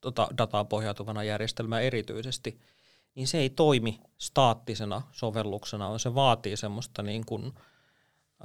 [0.00, 2.60] tota, dataan pohjautuvana järjestelmänä erityisesti,
[3.14, 7.52] niin se ei toimi staattisena sovelluksena, vaan se vaatii semmoista niin kuin,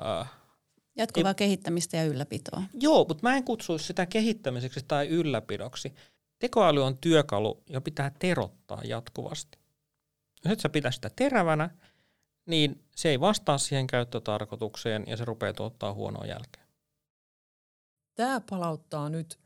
[0.05, 0.31] äh,
[0.95, 2.61] Jatkuvaa ei, kehittämistä ja ylläpitoa.
[2.73, 5.93] Joo, mutta mä en kutsuisi sitä kehittämiseksi tai ylläpidoksi.
[6.39, 9.59] Tekoäly on työkalu, ja pitää terottaa jatkuvasti.
[10.45, 11.69] Jos et sä pitää sitä terävänä,
[12.45, 16.63] niin se ei vastaa siihen käyttötarkoitukseen ja se rupeaa tuottaa huonoa jälkeä.
[18.15, 19.39] Tämä palauttaa nyt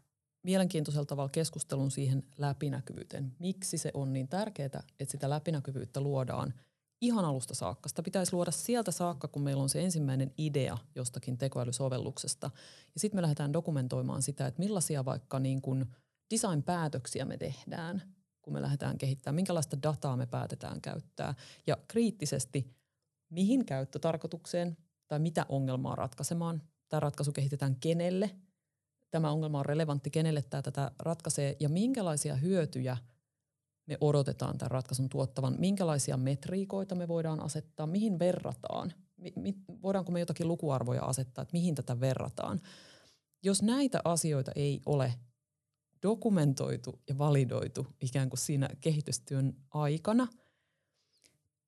[0.43, 3.35] mielenkiintoisella tavalla keskustelun siihen läpinäkyvyyteen.
[3.39, 6.53] Miksi se on niin tärkeää, että sitä läpinäkyvyyttä luodaan
[7.01, 7.89] ihan alusta saakka.
[7.89, 12.51] Sitä pitäisi luoda sieltä saakka, kun meillä on se ensimmäinen idea jostakin tekoälysovelluksesta.
[12.93, 15.85] Ja sitten me lähdetään dokumentoimaan sitä, että millaisia vaikka niin kuin
[16.33, 18.01] design-päätöksiä me tehdään,
[18.41, 21.33] kun me lähdetään kehittämään, minkälaista dataa me päätetään käyttää.
[21.67, 22.67] Ja kriittisesti–
[23.33, 26.61] mihin käyttötarkoitukseen tai mitä ongelmaa ratkaisemaan.
[26.89, 28.29] Tämä ratkaisu kehitetään kenelle,
[29.11, 32.97] tämä ongelma on relevantti, kenelle tämä tätä ratkaisee ja minkälaisia hyötyjä
[33.85, 38.93] me odotetaan tämän ratkaisun tuottavan, minkälaisia metriikoita me voidaan asettaa, mihin verrataan,
[39.81, 42.61] voidaanko me jotakin lukuarvoja asettaa, että mihin tätä verrataan.
[43.43, 45.13] Jos näitä asioita ei ole
[46.03, 50.27] dokumentoitu ja validoitu ikään kuin siinä kehitystyön aikana–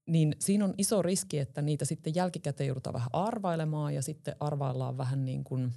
[0.08, 4.98] niin siinä on iso riski, että niitä sitten jälkikäteen joudutaan vähän arvailemaan ja sitten arvaillaan
[4.98, 5.74] vähän niin kuin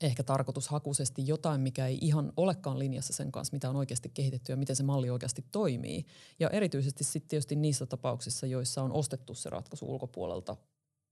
[0.00, 4.56] ehkä tarkoitushakuisesti jotain, mikä ei ihan olekaan linjassa sen kanssa, mitä on oikeasti kehitetty ja
[4.56, 6.06] miten se malli oikeasti toimii.
[6.38, 10.56] Ja erityisesti sitten tietysti niissä tapauksissa, joissa on ostettu se ratkaisu ulkopuolelta,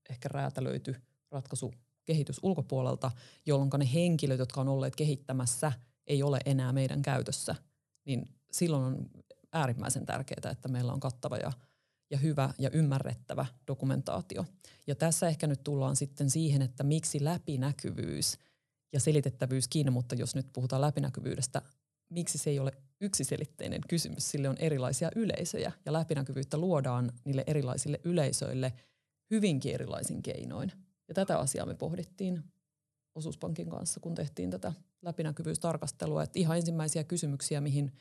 [0.09, 0.95] ehkä räätälöity
[1.31, 1.73] ratkaisu
[2.05, 3.11] kehitys ulkopuolelta,
[3.45, 5.71] jolloin ne henkilöt, jotka on olleet kehittämässä,
[6.07, 7.55] ei ole enää meidän käytössä,
[8.05, 9.09] niin silloin on
[9.53, 11.51] äärimmäisen tärkeää, että meillä on kattava ja,
[12.09, 14.45] ja hyvä ja ymmärrettävä dokumentaatio.
[14.87, 18.37] Ja tässä ehkä nyt tullaan sitten siihen, että miksi läpinäkyvyys
[18.93, 21.61] ja selitettävyys kiinni, mutta jos nyt puhutaan läpinäkyvyydestä,
[22.09, 24.31] miksi se ei ole yksiselitteinen kysymys.
[24.31, 28.73] Sille on erilaisia yleisöjä ja läpinäkyvyyttä luodaan niille erilaisille yleisöille
[29.31, 30.71] hyvinkin erilaisin keinoin.
[31.07, 32.43] Ja tätä asiaa me pohdittiin
[33.15, 36.23] osuuspankin kanssa, kun tehtiin tätä läpinäkyvyystarkastelua.
[36.23, 37.91] Että ihan ensimmäisiä kysymyksiä, mihin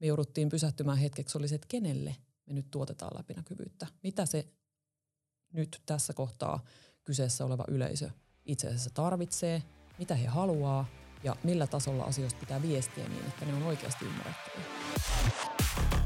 [0.00, 3.86] me jouduttiin pysähtymään hetkeksi, oli se, että kenelle me nyt tuotetaan läpinäkyvyyttä.
[4.02, 4.48] Mitä se
[5.52, 6.64] nyt tässä kohtaa
[7.04, 8.10] kyseessä oleva yleisö
[8.44, 9.62] itse asiassa tarvitsee,
[9.98, 10.86] mitä he haluaa
[11.24, 16.01] ja millä tasolla asioista pitää viestiä niin, että ne on oikeasti ymmärrettäviä.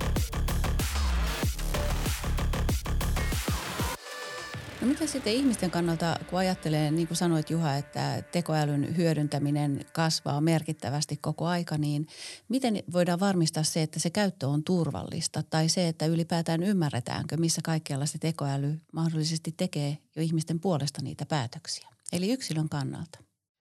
[4.81, 10.41] No mitä sitten ihmisten kannalta, kun ajattelee, niin kuin sanoit Juha, että tekoälyn hyödyntäminen kasvaa
[10.41, 12.07] merkittävästi koko aika, niin
[12.49, 17.61] miten voidaan varmistaa se, että se käyttö on turvallista tai se, että ylipäätään ymmärretäänkö, missä
[17.65, 23.19] kaikkialla se tekoäly mahdollisesti tekee jo ihmisten puolesta niitä päätöksiä, eli yksilön kannalta?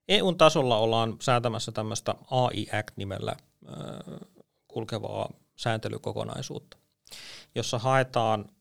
[0.08, 3.36] EUn tasolla ollaan säätämässä tämmöistä AI Act-nimellä
[4.68, 6.78] kulkevaa sääntelykokonaisuutta,
[7.56, 8.55] jossa haetaan äh,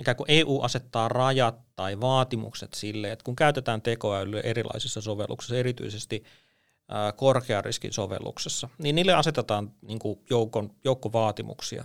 [0.00, 6.24] ikään kuin EU asettaa rajat tai vaatimukset sille, että kun käytetään tekoälyä erilaisissa sovelluksissa, erityisesti
[6.24, 11.84] äh, korkeariskin sovelluksessa, niin niille asetetaan niin kuin joukon, joukko vaatimuksia.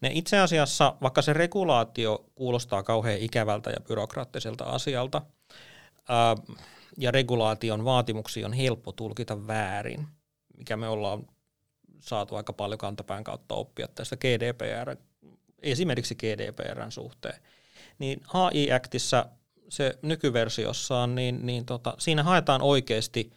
[0.00, 5.22] Ne itse asiassa, vaikka se regulaatio kuulostaa kauhean ikävältä ja byrokraattiselta asialta,
[6.98, 10.06] ja regulaation vaatimuksia on helppo tulkita väärin,
[10.56, 11.26] mikä me ollaan
[12.00, 14.96] saatu aika paljon kantapään kautta oppia tästä GDPR
[15.62, 17.42] esimerkiksi GDPRn suhteen.
[17.98, 19.26] Niin AI Actissa
[19.68, 23.32] se nykyversiossaan, niin, niin tota, siinä haetaan oikeasti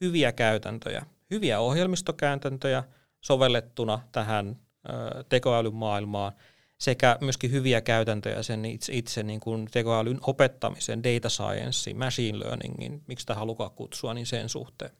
[0.00, 2.84] hyviä käytäntöjä, hyviä ohjelmistokäytäntöjä
[3.20, 4.56] sovellettuna tähän
[4.88, 6.32] ö, tekoälymaailmaan
[6.78, 13.02] sekä myöskin hyviä käytäntöjä sen itse, itse niin kuin tekoälyn opettamisen, data science, machine learningin,
[13.06, 14.90] miksi sitä halukaan kutsua, niin sen suhteen.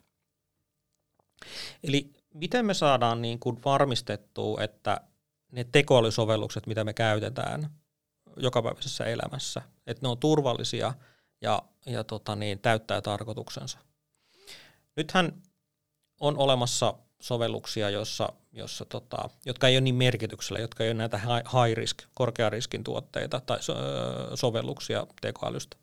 [1.84, 5.00] Eli miten me saadaan niin kuin varmistettua, että
[5.52, 7.70] ne tekoälysovellukset, mitä me käytetään
[8.36, 10.94] jokapäiväisessä elämässä, että ne on turvallisia
[11.40, 13.78] ja, ja tota niin, täyttää tarkoituksensa.
[14.96, 15.42] Nythän
[16.20, 21.18] on olemassa sovelluksia, jossa, jossa tota, jotka ei ole niin merkityksellä, jotka ei ole näitä
[21.18, 23.74] high risk, korkean riskin tuotteita tai so,
[24.34, 25.76] sovelluksia tekoälystä,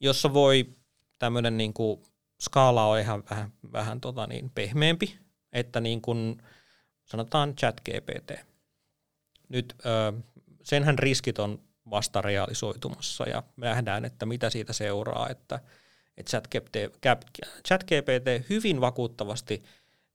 [0.00, 0.74] jossa voi
[1.18, 2.02] tämmöinen niin kuin,
[2.40, 5.18] skaala on ihan vähän, vähän tota niin, pehmeämpi,
[5.52, 6.42] että niin kuin,
[7.04, 8.49] sanotaan chat GPT
[9.50, 9.74] nyt
[10.62, 11.60] senhän riskit on
[11.90, 15.60] vasta realisoitumassa ja me nähdään, että mitä siitä seuraa, että,
[16.16, 16.40] että
[17.68, 19.62] ChatGPT hyvin vakuuttavasti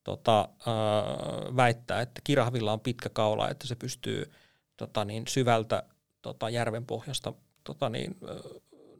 [0.03, 0.49] tota,
[1.55, 4.31] väittää, että kirahvilla on pitkä kaula, että se pystyy
[4.77, 5.83] tota, niin, syvältä
[6.21, 8.17] tota, järven pohjasta tota, niin,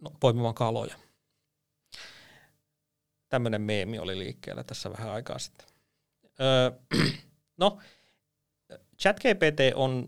[0.02, 0.96] no, poimimaan kaloja.
[3.30, 5.68] Tämmöinen meemi oli liikkeellä tässä vähän aikaa sitten.
[6.42, 6.72] Öö,
[7.58, 7.80] no,
[9.00, 10.08] ChatGPT on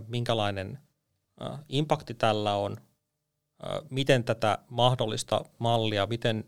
[0.07, 0.79] minkälainen
[1.69, 2.77] impakti tällä on
[3.91, 6.45] miten tätä mahdollista mallia, miten,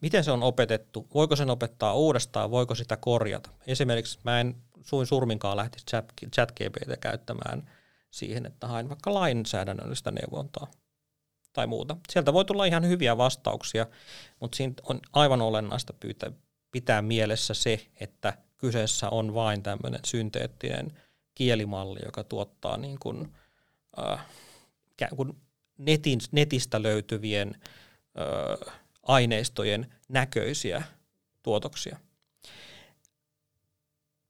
[0.00, 3.50] miten se on opetettu, voiko sen opettaa uudestaan, voiko sitä korjata.
[3.66, 6.52] Esimerkiksi mä en suin surminkaan lähtisi chat, chat
[7.00, 7.70] käyttämään
[8.10, 10.66] siihen, että hain vaikka lainsäädännöllistä neuvontaa
[11.52, 11.96] tai muuta.
[12.12, 13.86] Sieltä voi tulla ihan hyviä vastauksia,
[14.40, 16.30] mutta siinä on aivan olennaista pyytää,
[16.72, 20.98] pitää mielessä se, että kyseessä on vain tämmöinen synteettinen
[21.34, 23.34] kielimalli, joka tuottaa niin kuin,
[23.98, 24.26] äh,
[25.16, 25.36] kuin
[25.78, 27.54] netin, netistä löytyvien
[28.18, 30.82] ö, aineistojen näköisiä
[31.42, 31.98] tuotoksia.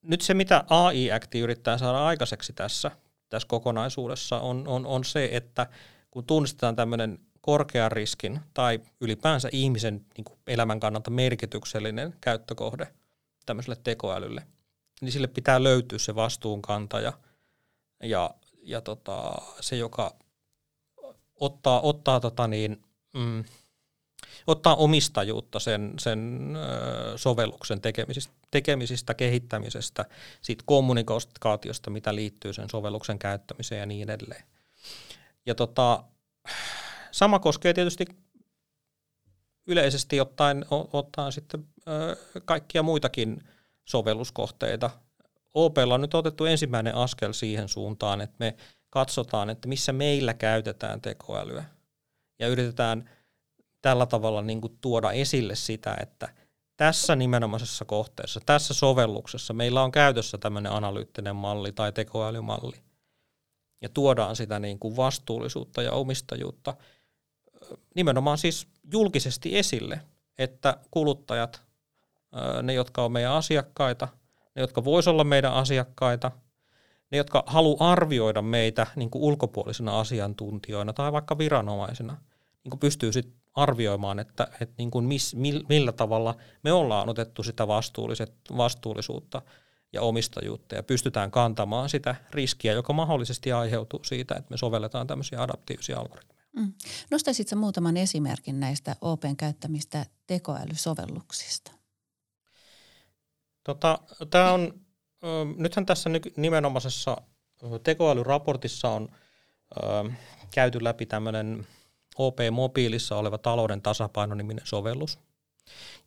[0.03, 2.91] Nyt se, mitä AI-akti yrittää saada aikaiseksi tässä,
[3.29, 5.67] tässä kokonaisuudessa, on, on, on se, että
[6.11, 12.89] kun tunnistetaan tämmöinen korkean riskin tai ylipäänsä ihmisen niin kuin elämän kannalta merkityksellinen käyttökohde
[13.47, 14.47] tämmöiselle tekoälylle,
[15.01, 17.13] niin sille pitää löytyä se vastuunkantaja
[18.03, 18.31] ja,
[18.63, 20.15] ja tota, se, joka
[21.41, 23.45] ottaa, ottaa, tota niin, mm,
[24.47, 30.05] ottaa omistajuutta sen, sen ö, sovelluksen tekemisistä, tekemisistä, kehittämisestä,
[30.43, 34.45] siitä kommunikaatiosta, mitä liittyy sen sovelluksen käyttämiseen ja niin edelleen.
[35.47, 36.05] Ja tota,
[37.11, 38.07] sama koskee tietysti
[39.67, 43.49] yleisesti ottaen, ottaen sitten ö, kaikkia muitakin
[43.85, 44.91] sovelluskohteita.
[45.55, 48.57] OPlla on nyt otettu ensimmäinen askel siihen suuntaan, että me
[48.97, 51.65] katsotaan, että missä meillä käytetään tekoälyä.
[52.39, 53.11] Ja yritetään
[53.83, 56.29] tällä tavalla niin kuin tuoda esille sitä, että
[56.77, 62.77] tässä nimenomaisessa kohteessa, tässä sovelluksessa meillä on käytössä tämmöinen analyyttinen malli tai tekoälymalli.
[63.83, 66.77] Ja tuodaan sitä niin kuin vastuullisuutta ja omistajuutta
[67.95, 70.01] nimenomaan siis julkisesti esille,
[70.39, 71.63] että kuluttajat,
[72.63, 74.09] ne jotka on meidän asiakkaita,
[74.55, 76.31] ne jotka voisivat olla meidän asiakkaita,
[77.11, 82.17] ne jotka haluaa arvioida meitä niin kuin ulkopuolisina asiantuntijoina tai vaikka viranomaisina,
[82.65, 85.35] niin kuin pystyy sit arvioimaan, että, että niin kuin miss,
[85.69, 87.69] millä tavalla me ollaan otettu sitä
[88.57, 89.43] vastuullisuutta
[89.93, 95.43] ja omistajuutta ja pystytään kantamaan sitä riskiä, joka mahdollisesti aiheutuu siitä, että me sovelletaan tämmöisiä
[95.43, 96.37] adaptiivisia algoritmeja.
[96.57, 96.73] Mm.
[97.11, 101.73] Nostaisitko muutaman esimerkin näistä Open käyttämistä tekoälysovelluksista?
[103.65, 103.99] Tota,
[104.31, 104.86] tämä on,
[105.57, 107.17] nythän tässä nimenomaisessa
[107.83, 109.09] tekoälyraportissa on
[109.77, 110.11] ö,
[110.51, 111.67] käyty läpi tämmöinen
[112.19, 115.19] OP-mobiilissa oleva talouden tasapaino-niminen sovellus,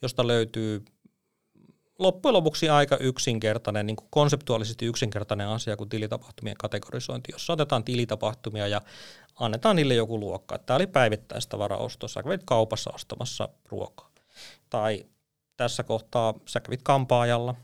[0.02, 0.86] josta löytyy
[2.00, 8.68] loppujen lopuksi aika yksinkertainen, niin kuin konseptuaalisesti yksinkertainen asia kuin tilitapahtumien kategorisointi, jossa otetaan tilitapahtumia
[8.68, 8.82] ja
[9.40, 10.58] annetaan niille joku luokka.
[10.58, 14.10] Tämä oli päivittäistä varaostossa, kävit kaupassa ostamassa ruokaa.
[14.70, 15.06] Tai
[15.58, 17.56] tässä kohtaa sä kävit kampaajalla,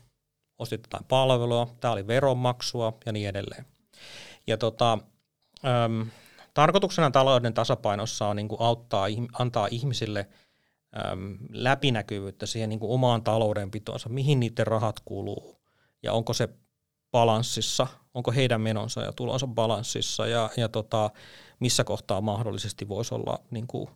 [0.58, 3.66] ostit jotain palvelua, tämä oli veronmaksua ja niin edelleen.
[4.46, 4.98] Ja tota,
[5.84, 6.10] äm,
[6.54, 9.06] tarkoituksena talouden tasapainossa on niin kuin auttaa,
[9.38, 10.28] antaa ihmisille–
[11.12, 15.60] äm, läpinäkyvyyttä siihen niin kuin omaan taloudenpitoonsa, mihin niiden rahat kuluu
[16.02, 16.48] ja onko se
[17.12, 21.10] balanssissa, onko heidän menonsa ja tulonsa balanssissa ja, ja tota,
[21.60, 23.88] missä kohtaa mahdollisesti voisi olla niin kuin,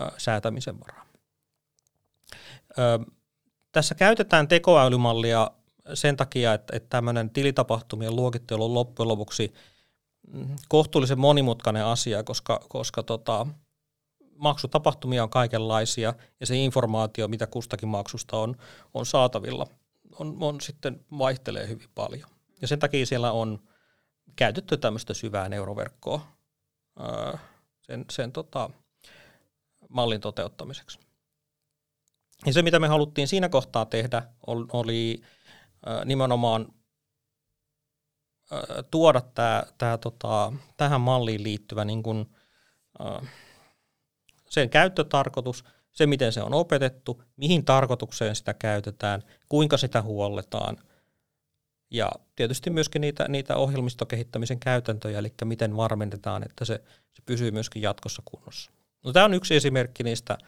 [0.00, 1.06] ä, säätämisen varaa.
[2.78, 2.98] Ö,
[3.72, 5.50] tässä käytetään tekoälymallia
[5.94, 9.52] sen takia, että, että tämmöinen tilitapahtumien luokittelu on loppujen lopuksi
[10.32, 13.46] mm, kohtuullisen monimutkainen asia, koska, koska tota,
[14.36, 18.56] maksutapahtumia on kaikenlaisia ja se informaatio, mitä kustakin maksusta on,
[18.94, 19.66] on saatavilla,
[20.18, 22.30] on, on sitten vaihtelee hyvin paljon.
[22.60, 23.58] Ja sen takia siellä on
[24.36, 26.26] käytetty tämmöistä syvää neuroverkkoa
[26.98, 27.38] ää,
[27.82, 28.70] sen, sen tota,
[29.88, 30.98] mallin toteuttamiseksi.
[32.46, 34.22] Ja se, mitä me haluttiin siinä kohtaa tehdä,
[34.72, 35.22] oli
[36.04, 36.66] nimenomaan
[38.90, 42.34] tuoda tää, tää, tota, tähän malliin liittyvä niin kun,
[44.50, 50.76] sen käyttötarkoitus, se miten se on opetettu, mihin tarkoitukseen sitä käytetään, kuinka sitä huolletaan
[51.90, 56.74] ja tietysti myöskin niitä, niitä ohjelmistokehittämisen käytäntöjä, eli miten varmennetaan, että se,
[57.12, 58.70] se pysyy myöskin jatkossa kunnossa.
[59.04, 60.38] No, tämä on yksi esimerkki niistä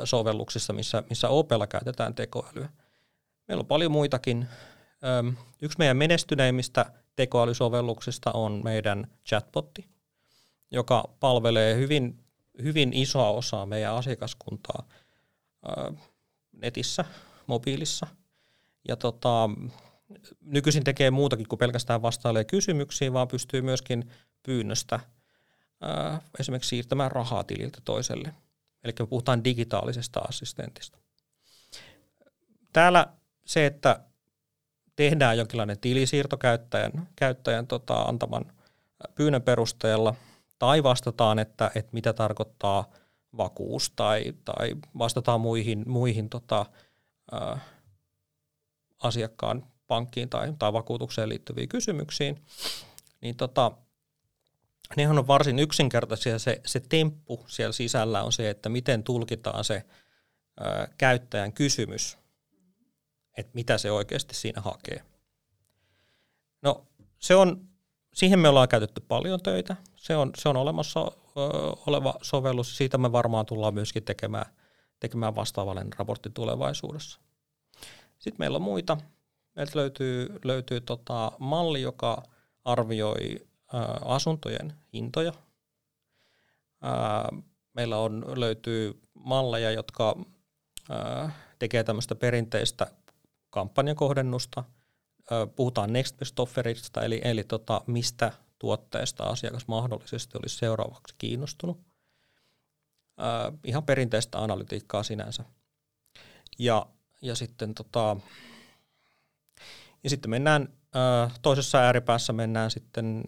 [0.00, 2.68] ö, sovelluksista, missä, missä Opella käytetään tekoälyä.
[3.48, 4.46] Meillä on paljon muitakin.
[5.62, 9.88] Yksi meidän menestyneimmistä tekoälysovelluksista on meidän chatbotti,
[10.70, 12.26] joka palvelee hyvin
[12.62, 14.88] hyvin isoa osaa meidän asiakaskuntaa
[16.52, 17.04] netissä,
[17.46, 18.06] mobiilissa.
[18.88, 19.50] Ja tota,
[20.40, 24.10] nykyisin tekee muutakin kuin pelkästään vastailee kysymyksiin, vaan pystyy myöskin
[24.42, 25.00] pyynnöstä
[26.38, 28.34] esimerkiksi siirtämään rahaa tililtä toiselle.
[28.84, 30.98] Eli puhutaan digitaalisesta assistentista.
[32.72, 33.06] Täällä
[33.46, 34.00] se, että
[34.96, 38.44] tehdään jonkinlainen tilisiirto käyttäjän, käyttäjän tota, antaman
[39.14, 40.14] pyynnön perusteella–
[40.58, 42.90] tai vastataan, että, että mitä tarkoittaa
[43.36, 46.66] vakuus tai, tai vastataan muihin, muihin tota,
[47.32, 47.58] ä,
[49.02, 52.42] asiakkaan pankkiin tai, tai vakuutukseen liittyviin kysymyksiin,
[53.20, 53.72] niin tota,
[54.96, 56.38] nehän on varsin yksinkertaisia.
[56.38, 62.18] Se, se temppu siellä sisällä on se, että miten tulkitaan se ä, käyttäjän kysymys,
[63.36, 65.02] että mitä se oikeasti siinä hakee.
[66.62, 66.86] No
[67.18, 67.68] se on
[68.16, 69.76] Siihen me ollaan käytetty paljon töitä.
[69.96, 71.12] Se on, se on olemassa
[71.86, 72.76] oleva sovellus.
[72.76, 74.46] Siitä me varmaan tullaan myöskin tekemään,
[75.00, 77.20] tekemään vastaavallinen raportti tulevaisuudessa.
[78.18, 78.96] Sitten meillä on muita.
[79.56, 82.22] Meiltä löytyy, löytyy tota malli, joka
[82.64, 83.46] arvioi
[84.04, 85.32] asuntojen hintoja.
[87.74, 90.16] Meillä on, löytyy malleja, jotka
[90.90, 92.86] ää, tekee tämmöistä perinteistä
[93.56, 94.64] kampanjakohdennusta.
[95.56, 101.80] Puhutaan next best offerista, eli, eli tota, mistä tuotteesta asiakas mahdollisesti olisi seuraavaksi kiinnostunut.
[103.64, 105.44] Ihan perinteistä analytiikkaa sinänsä.
[106.58, 106.86] Ja,
[107.22, 108.16] ja sitten tota,
[110.04, 113.24] ja sitten mennään, ää, toisessa ääripäässä mennään sitten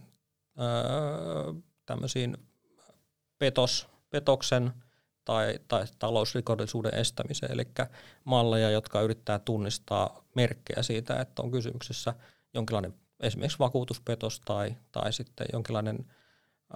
[1.86, 2.36] tämmöisiin
[3.38, 4.72] petos, petoksen
[5.28, 7.66] tai, tai talousrikollisuuden estämiseen, eli
[8.24, 12.14] malleja, jotka yrittää tunnistaa merkkejä siitä, että on kysymyksessä
[12.54, 16.06] jonkinlainen esimerkiksi vakuutuspetos tai, tai sitten jonkinlainen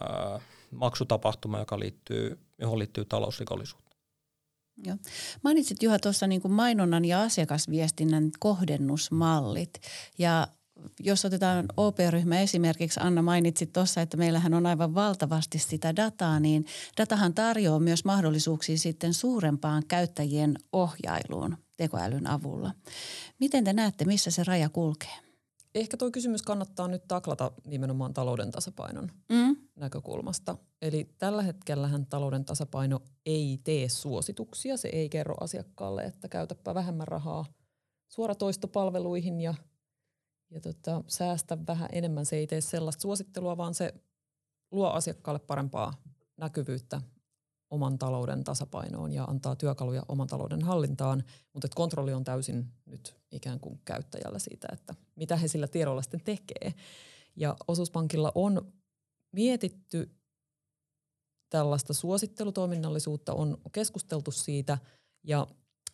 [0.00, 3.96] ää, maksutapahtuma, joka liittyy, johon liittyy talousrikollisuutta.
[4.86, 4.96] Joo.
[5.42, 9.80] Mainitsit Juha tuossa niin mainonnan ja asiakasviestinnän kohdennusmallit
[10.18, 10.48] ja
[11.00, 16.66] jos otetaan OP-ryhmä esimerkiksi, Anna mainitsit tuossa, että meillähän on aivan valtavasti sitä dataa, niin
[16.96, 22.72] datahan tarjoaa myös mahdollisuuksia sitten suurempaan käyttäjien ohjailuun tekoälyn avulla.
[23.38, 25.14] Miten te näette, missä se raja kulkee?
[25.74, 29.56] Ehkä tuo kysymys kannattaa nyt taklata nimenomaan talouden tasapainon mm.
[29.76, 30.56] näkökulmasta.
[30.82, 34.76] Eli tällä hetkellähän talouden tasapaino ei tee suosituksia.
[34.76, 37.44] Se ei kerro asiakkaalle, että käytäpä vähemmän rahaa
[38.08, 39.54] suoratoistopalveluihin ja–
[40.52, 42.26] ja tota, säästä vähän enemmän.
[42.26, 43.94] Se ei tee sellaista suosittelua, vaan se
[44.70, 45.94] luo asiakkaalle parempaa
[46.36, 47.00] näkyvyyttä
[47.70, 53.60] oman talouden tasapainoon ja antaa työkaluja oman talouden hallintaan, mutta kontrolli on täysin nyt ikään
[53.60, 56.74] kuin käyttäjällä siitä, että mitä he sillä tiedolla sitten tekee.
[57.36, 58.72] Ja osuuspankilla on
[59.32, 60.10] mietitty
[61.50, 64.78] tällaista suosittelutoiminnallisuutta, on keskusteltu siitä
[65.24, 65.46] ja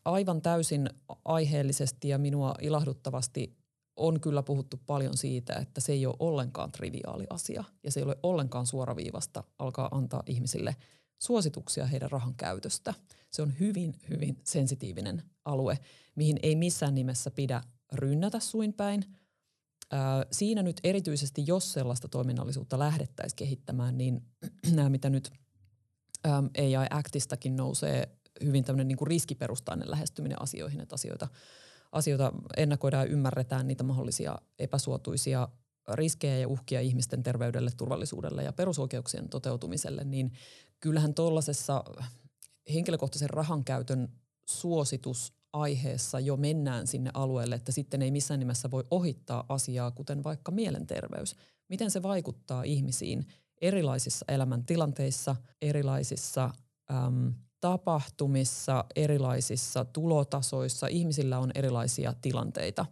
[0.05, 0.91] aivan täysin
[1.25, 3.57] aiheellisesti ja minua ilahduttavasti
[3.99, 8.05] on kyllä puhuttu paljon siitä, että se ei ole ollenkaan triviaali asia ja se ei
[8.05, 10.77] ole ollenkaan suoraviivasta alkaa antaa ihmisille
[11.19, 12.95] suosituksia heidän rahan käytöstä.
[13.31, 15.79] Se on hyvin, hyvin sensitiivinen alue,
[16.15, 19.05] mihin ei missään nimessä pidä rynnätä suinpäin.
[20.33, 24.23] siinä nyt erityisesti, jos sellaista toiminnallisuutta lähdettäisiin kehittämään, niin
[24.77, 25.33] nämä mitä nyt
[26.59, 28.09] AI Actistakin nousee
[28.45, 31.29] hyvin tämmöinen niin kuin riskiperustainen lähestyminen asioihin, että asioita–
[31.93, 35.49] asioita ennakoidaan ja ymmärretään niitä mahdollisia epäsuotuisia
[35.93, 40.33] riskejä ja uhkia ihmisten terveydelle, turvallisuudelle ja perusoikeuksien toteutumiselle, niin
[40.81, 41.85] kyllähän tuollaisessa
[42.75, 44.09] henkilökohtaisen rahan käytön
[44.45, 50.53] suositusaiheessa jo mennään sinne alueelle, että sitten ei missään nimessä voi ohittaa asiaa, kuten vaikka
[50.53, 51.37] mielenterveys.
[51.69, 53.27] Miten se vaikuttaa ihmisiin
[53.61, 56.51] erilaisissa elämäntilanteissa, erilaisissa
[56.91, 62.87] äm, tapahtumissa, erilaisissa tulotasoissa, ihmisillä on erilaisia tilanteita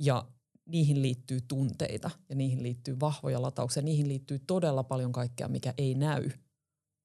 [0.00, 0.26] ja
[0.66, 5.94] niihin liittyy tunteita ja niihin liittyy vahvoja latauksia, niihin liittyy todella paljon kaikkea, mikä ei
[5.94, 6.30] näy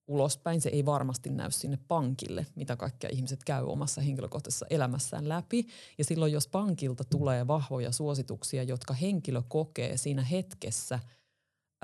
[0.08, 0.62] ulospäin.
[0.62, 5.68] Se ei varmasti näy sinne pankille, mitä kaikkea ihmiset käy omassa henkilökohtaisessa elämässään läpi.
[5.98, 11.00] Ja silloin, jos pankilta tulee vahvoja suosituksia, jotka henkilö kokee siinä hetkessä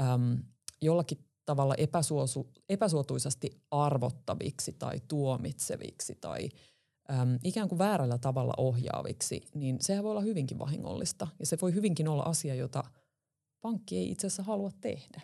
[0.02, 0.44] äm,
[0.82, 6.50] jollakin tavalla epäsuosu, epäsuotuisasti arvottaviksi tai tuomitseviksi tai
[7.12, 11.28] äm, ikään kuin väärällä tavalla ohjaaviksi, niin sehän voi olla hyvinkin vahingollista.
[11.40, 12.84] Ja se voi hyvinkin olla asia, jota
[13.62, 15.22] pankki ei itse asiassa halua tehdä.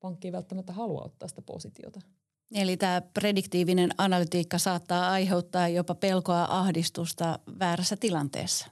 [0.00, 2.00] Pankki ei välttämättä halua ottaa sitä positiota.
[2.54, 8.66] Eli tämä prediktiivinen analytiikka saattaa aiheuttaa jopa pelkoa ahdistusta väärässä tilanteessa.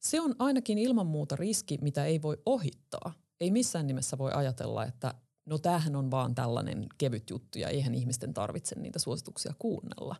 [0.00, 3.12] Se on ainakin ilman muuta riski, mitä ei voi ohittaa.
[3.40, 5.14] Ei missään nimessä voi ajatella, että
[5.46, 10.16] no tämähän on vaan tällainen kevyt juttu ja eihän ihmisten tarvitse niitä suosituksia kuunnella.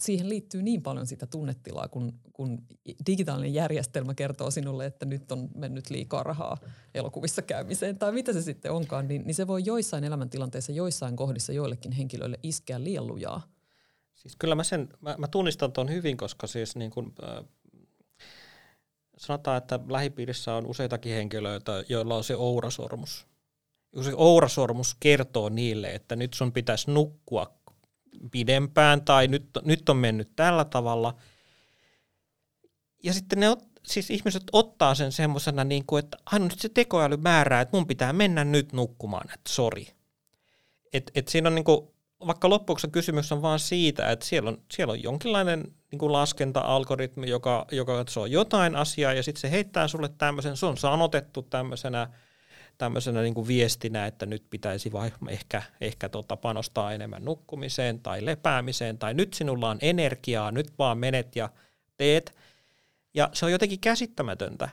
[0.00, 2.58] Siihen liittyy niin paljon sitä tunnetilaa, kun, kun
[3.06, 6.56] digitaalinen järjestelmä kertoo sinulle, että nyt on mennyt liikaa rahaa
[6.94, 11.52] elokuvissa käymiseen tai mitä se sitten onkaan, niin, niin se voi joissain elämäntilanteissa, joissain kohdissa
[11.52, 13.42] joillekin henkilöille iskeä liian lujaa.
[14.14, 17.44] Siis kyllä mä, sen, mä, mä tunnistan tuon hyvin, koska siis niin kun, äh,
[19.18, 23.26] sanotaan, että lähipiirissä on useitakin henkilöitä, joilla on se ourasormus–
[24.02, 27.58] se ourasormus kertoo niille, että nyt sun pitäisi nukkua
[28.30, 31.14] pidempään tai nyt, nyt on mennyt tällä tavalla.
[33.02, 33.46] Ja sitten ne,
[33.86, 37.86] siis ihmiset ottaa sen semmoisena, niin kuin, että aina nyt se tekoäly määrää, että mun
[37.86, 39.86] pitää mennä nyt nukkumaan, että sori.
[40.92, 41.88] Et, et siinä on niin kuin,
[42.26, 47.28] vaikka loppuksi kysymys on vaan siitä, että siellä on, siellä on jonkinlainen niin kuin laskenta-algoritmi,
[47.28, 52.08] joka, joka katsoo jotain asiaa ja sitten se heittää sulle tämmöisen, se on sanotettu tämmöisenä–
[52.78, 58.24] tämmöisenä niin kuin viestinä, että nyt pitäisi vai ehkä, ehkä tota panostaa enemmän nukkumiseen tai
[58.24, 61.48] lepäämiseen, tai nyt sinulla on energiaa, nyt vaan menet ja
[61.96, 62.36] teet.
[63.14, 64.68] Ja se on jotenkin käsittämätöntä,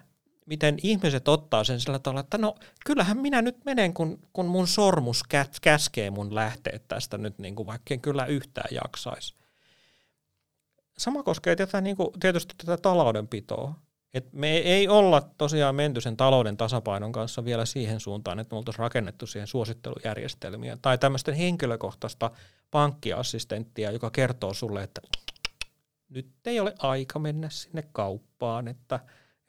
[0.46, 4.68] miten ihmiset ottaa sen sillä tavalla, että no kyllähän minä nyt menen, kun, kun mun
[4.68, 5.24] sormus
[5.62, 9.36] käskee mun lähteä tästä nyt, niin kuin, vaikka en kyllä yhtään jaksaisi.
[10.98, 13.76] Sama koskee tätä, niin kuin, tietysti tätä taloudenpitoa.
[14.14, 18.58] Et me ei olla tosiaan menty sen talouden tasapainon kanssa vielä siihen suuntaan, että me
[18.58, 22.32] oltaisiin rakennettu siihen suosittelujärjestelmiä tai tämmöisten henkilökohtaista
[22.72, 25.02] pankkiassistenttia, joka kertoo sulle, että
[26.10, 29.00] nyt ei ole aika mennä sinne kauppaan, että,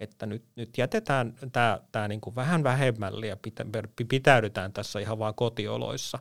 [0.00, 3.64] että nyt, nyt jätetään tämä, tämä niin kuin vähän vähemmälle ja pitä,
[4.08, 6.18] pitäydytään tässä ihan vaan kotioloissa.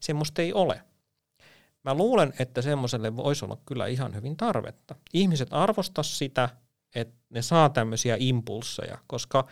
[0.00, 0.82] Semmoista ei ole.
[1.82, 4.94] Mä luulen, että semmoiselle voisi olla kyllä ihan hyvin tarvetta.
[5.12, 6.48] Ihmiset arvostaa sitä,
[6.94, 9.46] että ne saa tämmöisiä impulseja, koska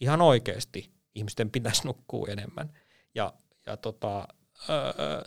[0.00, 2.72] ihan oikeasti ihmisten pitäisi nukkua enemmän.
[3.14, 3.32] Ja,
[3.66, 4.28] ja tota,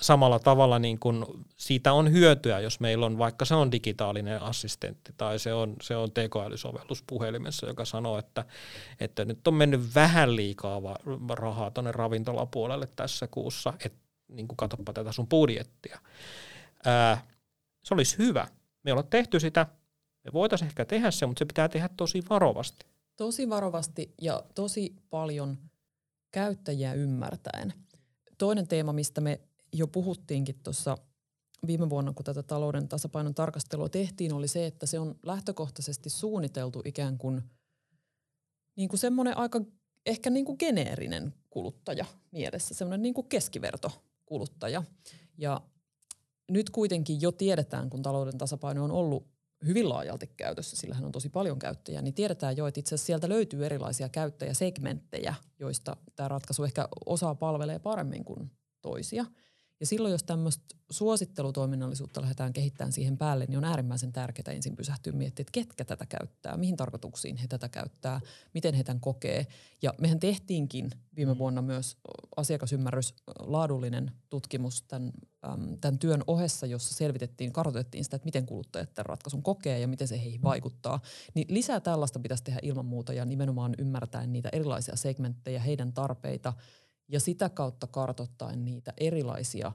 [0.02, 5.14] samalla tavalla niin kun siitä on hyötyä, jos meillä on vaikka se on digitaalinen assistentti
[5.18, 8.46] tai se on, se on tekoälysovellus puhelimessa, joka sanoo, että,
[9.00, 10.82] että nyt on mennyt vähän liikaa
[11.30, 16.00] rahaa tuonne ravintolapuolelle tässä kuussa, että niin katsoppa tätä sun budjettia.
[16.86, 17.28] Ää,
[17.84, 18.48] se olisi hyvä.
[18.84, 19.66] Me ollaan tehty sitä,
[20.26, 22.86] me voitaisiin ehkä tehdä se, mutta se pitää tehdä tosi varovasti.
[23.16, 25.58] Tosi varovasti ja tosi paljon
[26.32, 27.74] käyttäjiä ymmärtäen.
[28.38, 29.42] Toinen teema, mistä me
[29.74, 30.98] jo puhuttiinkin tuossa
[31.68, 36.82] viime vuonna, kun tätä talouden tasapainon tarkastelua tehtiin, oli se, että se on lähtökohtaisesti suunniteltu
[36.86, 37.44] ikään kuin,
[38.76, 39.62] niin kuin semmoinen aika
[40.06, 43.92] ehkä niin kuin geneerinen kuluttaja mielessä, semmoinen niin kuin keskiverto
[44.26, 44.84] kuluttaja.
[45.38, 45.62] Ja
[46.52, 49.28] nyt kuitenkin jo tiedetään, kun talouden tasapaino on ollut
[49.66, 53.06] hyvin laajalti käytössä, sillä hän on tosi paljon käyttäjiä, niin tiedetään jo, että itse asiassa
[53.06, 58.52] sieltä löytyy erilaisia käyttäjäsegmenttejä, joista tämä ratkaisu ehkä osaa palvelee paremmin kuin
[58.82, 59.26] toisia–
[59.80, 65.14] ja silloin, jos tämmöistä suosittelutoiminnallisuutta lähdetään kehittämään siihen päälle, niin on äärimmäisen tärkeää ensin pysähtyä
[65.14, 68.22] miettimään, että ketkä tätä käyttää, mihin tarkoituksiin he tätä käyttää,
[68.54, 69.48] miten he tämän kokee.
[69.82, 71.38] Ja mehän tehtiinkin viime mm.
[71.38, 71.98] vuonna myös
[72.38, 75.12] asiakasymmärrys laadullinen tutkimus tämän,
[75.46, 79.88] äm, tämän työn ohessa, jossa selvitettiin, kartoitettiin sitä, että miten kuluttajat tämän ratkaisun kokee ja
[79.88, 81.00] miten se heihin vaikuttaa.
[81.34, 86.54] Niin lisää tällaista pitäisi tehdä ilman muuta ja nimenomaan ymmärtäen niitä erilaisia segmenttejä, heidän tarpeita–
[87.10, 89.72] ja sitä kautta kartottaen niitä erilaisia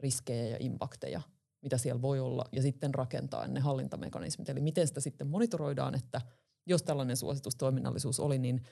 [0.00, 1.20] riskejä ja impakteja,
[1.62, 4.48] mitä siellä voi olla, ja sitten rakentaa ne hallintamekanismit.
[4.48, 6.20] Eli miten sitä sitten monitoroidaan, että
[6.66, 8.62] jos tällainen suositustoiminnallisuus oli, niin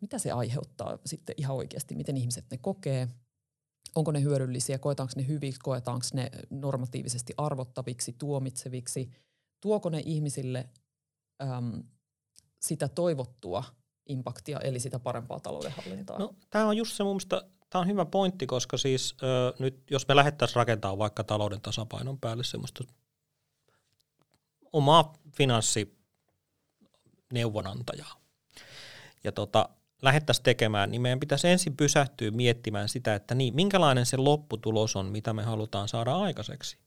[0.00, 3.08] mitä se aiheuttaa sitten ihan oikeasti, miten ihmiset ne kokee,
[3.94, 9.10] onko ne hyödyllisiä, koetaanko ne hyviksi, koetaanko ne normatiivisesti arvottaviksi, tuomitseviksi,
[9.60, 10.68] tuoko ne ihmisille
[11.42, 11.82] äm,
[12.60, 13.64] sitä toivottua–
[14.06, 16.18] impaktia, eli sitä parempaa taloudenhallintaa?
[16.18, 19.90] No, tämä on just se mun mielestä, tämä on hyvä pointti, koska siis ö, nyt
[19.90, 22.84] jos me lähdettäisiin rakentamaan vaikka talouden tasapainon päälle semmoista
[24.72, 28.20] omaa finanssineuvonantajaa,
[29.24, 29.68] ja tota,
[30.02, 35.06] lähdettäisiin tekemään, niin meidän pitäisi ensin pysähtyä miettimään sitä, että niin, minkälainen se lopputulos on,
[35.06, 36.78] mitä me halutaan saada aikaiseksi.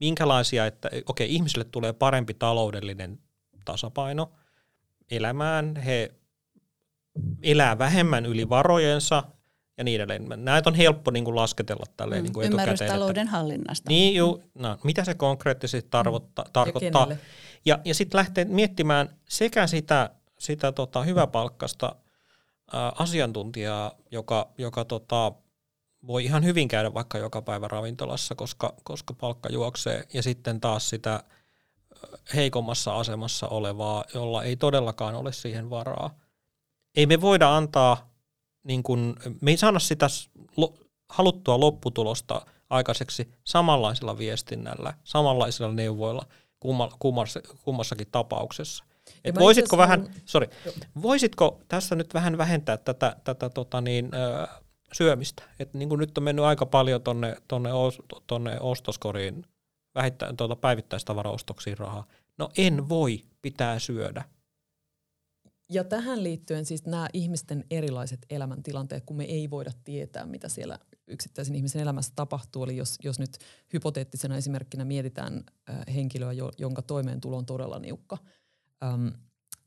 [0.00, 3.18] Minkälaisia, että okei, ihmisille tulee parempi taloudellinen
[3.64, 4.32] tasapaino
[5.10, 6.14] elämään, he
[7.42, 9.22] elää vähemmän yli varojensa
[9.78, 10.44] ja niin edelleen.
[10.44, 13.88] Näitä on helppo niin kuin lasketella tälleen mm, niin kuin Ymmärrys talouden hallinnasta.
[13.88, 16.50] Niin, juu, no, mitä se konkreettisesti tarvotta, mm.
[16.52, 17.06] tarkoittaa.
[17.10, 17.16] Ja,
[17.64, 21.96] ja, ja sitten lähtee miettimään sekä sitä, sitä tota, hyväpalkkasta
[22.72, 25.32] ää, asiantuntijaa, joka, joka tota,
[26.06, 30.88] voi ihan hyvin käydä vaikka joka päivä ravintolassa, koska, koska palkka juoksee, ja sitten taas
[30.88, 31.24] sitä
[32.34, 36.10] heikommassa asemassa olevaa, jolla ei todellakaan ole siihen varaa–
[36.96, 38.10] ei me voida antaa,
[38.64, 40.06] niin kun, me ei saada sitä
[41.08, 46.26] haluttua lopputulosta aikaiseksi samanlaisella viestinnällä, samanlaisilla neuvoilla
[46.98, 48.84] kummassa, kummassakin tapauksessa.
[49.24, 50.08] Et voisitko vähän, on...
[50.24, 50.48] sorry,
[51.02, 54.46] voisitko tässä nyt vähän vähentää tätä, tätä tota niin, ö,
[54.92, 55.42] syömistä?
[55.58, 57.70] Et niin kuin nyt on mennyt aika paljon tonne, tonne,
[58.26, 59.44] tonne ostoskoriin,
[59.94, 62.06] vähittä, tuota päivittäistavaraostoksiin rahaa.
[62.38, 64.24] No en voi, pitää syödä.
[65.70, 70.78] Ja tähän liittyen siis nämä ihmisten erilaiset elämäntilanteet, kun me ei voida tietää, mitä siellä
[71.06, 72.64] yksittäisen ihmisen elämässä tapahtuu.
[72.64, 73.38] Eli jos, jos nyt
[73.72, 78.18] hypoteettisena esimerkkinä mietitään äh, henkilöä, jo, jonka toimeentulo on todella niukka,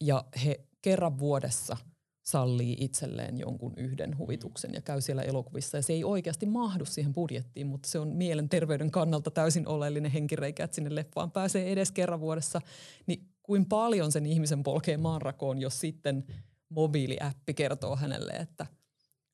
[0.02, 1.78] ja he kerran vuodessa
[2.24, 5.78] sallii itselleen jonkun yhden huvituksen ja käy siellä elokuvissa.
[5.78, 10.64] Ja se ei oikeasti mahdu siihen budjettiin, mutta se on mielenterveyden kannalta täysin oleellinen henkireikä,
[10.64, 12.62] että sinne leffaan pääsee edes kerran vuodessa.
[13.08, 16.24] Niin kuin paljon sen ihmisen polkee maanrakoon, jos sitten
[16.70, 18.66] mobiiliäppi kertoo hänelle, että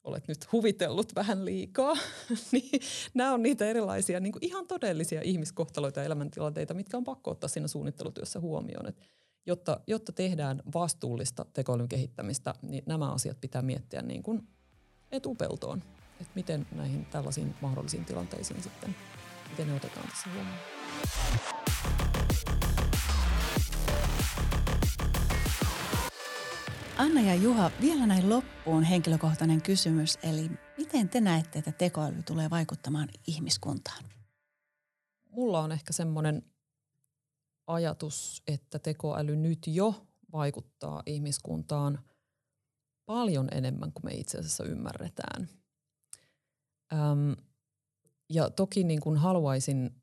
[0.03, 1.93] olet nyt huvitellut vähän liikaa.
[2.51, 2.82] niin
[3.13, 7.47] nämä on niitä erilaisia niin kuin ihan todellisia ihmiskohtaloita ja elämäntilanteita, mitkä on pakko ottaa
[7.47, 8.88] siinä suunnittelutyössä huomioon.
[8.88, 9.01] Et
[9.45, 14.47] jotta, jotta tehdään vastuullista tekoälyn kehittämistä, niin nämä asiat pitää miettiä niin kuin
[15.11, 15.84] etupeltoon.
[16.22, 18.95] Että miten näihin tällaisiin mahdollisiin tilanteisiin sitten,
[19.49, 22.24] miten ne otetaan tässä huomioon.
[26.98, 30.20] Anna ja Juha, vielä näin loppuun henkilökohtainen kysymys.
[30.24, 34.04] Eli miten te näette, että tekoäly tulee vaikuttamaan ihmiskuntaan?
[35.30, 36.43] Mulla on ehkä semmoinen
[37.68, 42.00] ajatus, että tekoäly nyt jo vaikuttaa ihmiskuntaan
[43.06, 45.50] paljon enemmän kuin me itse asiassa ymmärretään.
[46.93, 47.46] Öm,
[48.30, 50.02] ja toki niin kuin haluaisin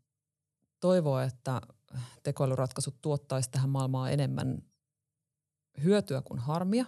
[0.81, 1.61] toivoa, että
[2.23, 4.72] tekoälyratkaisut tuottaisi tähän maailmaan enemmän
[5.83, 6.85] hyötyä kuin harmia.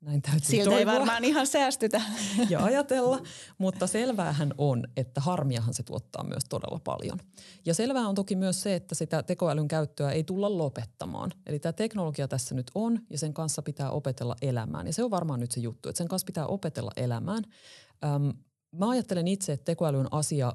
[0.00, 0.92] Näin täytyy Siltä toivoa.
[0.92, 2.02] ei varmaan ihan säästytä.
[2.48, 3.22] ja ajatella,
[3.58, 7.18] mutta selväähän on, että harmiahan se tuottaa myös todella paljon.
[7.66, 11.32] Ja selvää on toki myös se, että sitä tekoälyn käyttöä ei tulla lopettamaan.
[11.46, 14.86] Eli tämä teknologia tässä nyt on ja sen kanssa pitää opetella elämään.
[14.86, 17.44] Ja se on varmaan nyt se juttu, että sen kanssa pitää opetella elämään.
[18.04, 18.32] Öm,
[18.76, 20.52] mä ajattelen itse, että tekoäly on asia,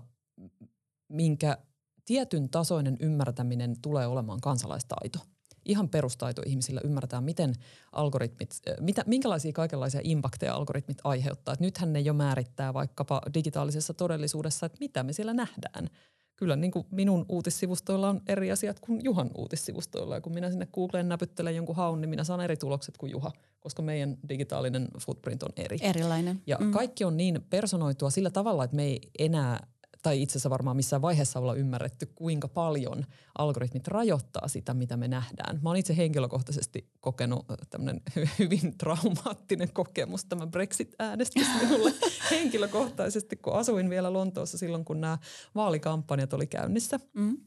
[1.09, 1.57] minkä
[2.05, 5.19] tietyn tasoinen ymmärtäminen tulee olemaan kansalaistaito–
[5.65, 7.53] ihan perustaito ihmisillä ymmärtää, miten
[7.91, 8.49] algoritmit,
[8.79, 11.53] mitä, minkälaisia kaikenlaisia impakteja algoritmit aiheuttaa.
[11.53, 15.89] Et nythän ne jo määrittää vaikkapa digitaalisessa todellisuudessa, että mitä me siellä nähdään.
[16.35, 20.15] Kyllä niin kuin minun uutissivustoilla on eri asiat kuin Juhan uutissivustoilla.
[20.15, 23.31] Ja kun minä sinne Googleen näpyttelen jonkun haun, niin minä saan eri tulokset kuin Juha,
[23.59, 25.77] koska meidän digitaalinen footprint on eri.
[25.81, 26.41] Erilainen.
[26.47, 26.71] Ja mm.
[26.71, 29.67] kaikki on niin personoitua sillä tavalla, että me ei enää
[30.05, 33.05] tai itse asiassa varmaan missään vaiheessa olla ymmärretty, kuinka paljon
[33.37, 35.59] algoritmit rajoittaa sitä, mitä me nähdään.
[35.63, 38.01] Mä oon itse henkilökohtaisesti kokenut tämmöinen
[38.39, 41.93] hyvin traumaattinen kokemus, tämä Brexit-äänestys minulle
[42.31, 45.17] henkilökohtaisesti, kun asuin vielä Lontoossa silloin, kun nämä
[45.55, 46.99] vaalikampanjat oli käynnissä.
[47.13, 47.37] Mm.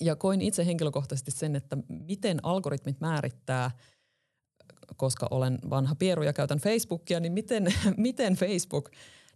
[0.00, 3.70] Ja koin itse henkilökohtaisesti sen, että miten algoritmit määrittää
[4.96, 8.90] koska olen vanha pieru ja käytän Facebookia, niin miten, miten Facebook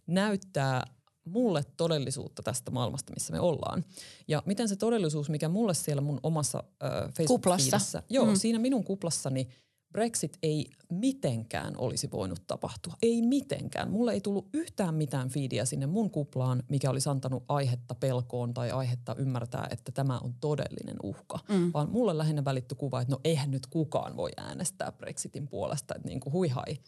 [0.07, 0.85] näyttää
[1.31, 3.85] mulle todellisuutta tästä maailmasta, missä me ollaan.
[4.29, 8.37] Ja miten se todellisuus, mikä mulle siellä mun omassa äh, Facebook-fiidissä, joo, mm.
[8.37, 9.49] siinä minun kuplassani
[9.93, 12.95] Brexit ei mitenkään olisi voinut tapahtua.
[13.03, 13.91] Ei mitenkään.
[13.91, 18.71] Mulle ei tullut yhtään mitään fiidiä sinne mun kuplaan, mikä olisi antanut aihetta pelkoon tai
[18.71, 21.39] aihetta ymmärtää, että tämä on todellinen uhka.
[21.49, 21.71] Mm.
[21.75, 26.09] Vaan mulle lähinnä välitty kuva, että no eihän nyt kukaan voi äänestää Brexitin puolesta, että
[26.09, 26.79] niin kuin huihai.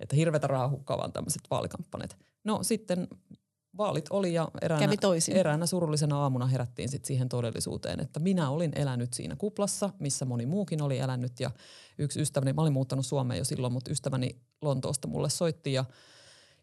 [0.00, 2.16] Että hirvetä raahukkaa vaan tämmöiset vaalikampanjat.
[2.44, 3.08] No sitten
[3.76, 4.94] vaalit oli ja eräänä,
[5.34, 10.46] eräänä surullisena aamuna herättiin sit siihen todellisuuteen, että minä olin elänyt siinä kuplassa, missä moni
[10.46, 11.50] muukin oli elänyt ja
[11.98, 15.84] yksi ystäväni, mä olin muuttanut Suomeen jo silloin, mutta ystäväni Lontoosta mulle soitti ja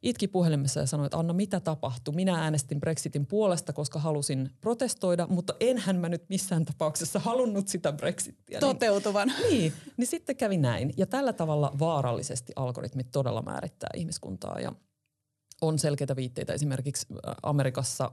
[0.03, 2.15] itki puhelimessa ja sanoi, että Anna, mitä tapahtui?
[2.15, 7.91] Minä äänestin Brexitin puolesta, koska halusin protestoida, mutta enhän mä nyt missään tapauksessa halunnut sitä
[7.91, 8.59] Brexittiä.
[8.59, 9.27] Toteutuvan.
[9.27, 10.93] Niin, niin, niin sitten kävi näin.
[10.97, 14.71] Ja tällä tavalla vaarallisesti algoritmit todella määrittää ihmiskuntaa ja–
[15.61, 17.07] on selkeitä viitteitä esimerkiksi
[17.43, 18.11] Amerikassa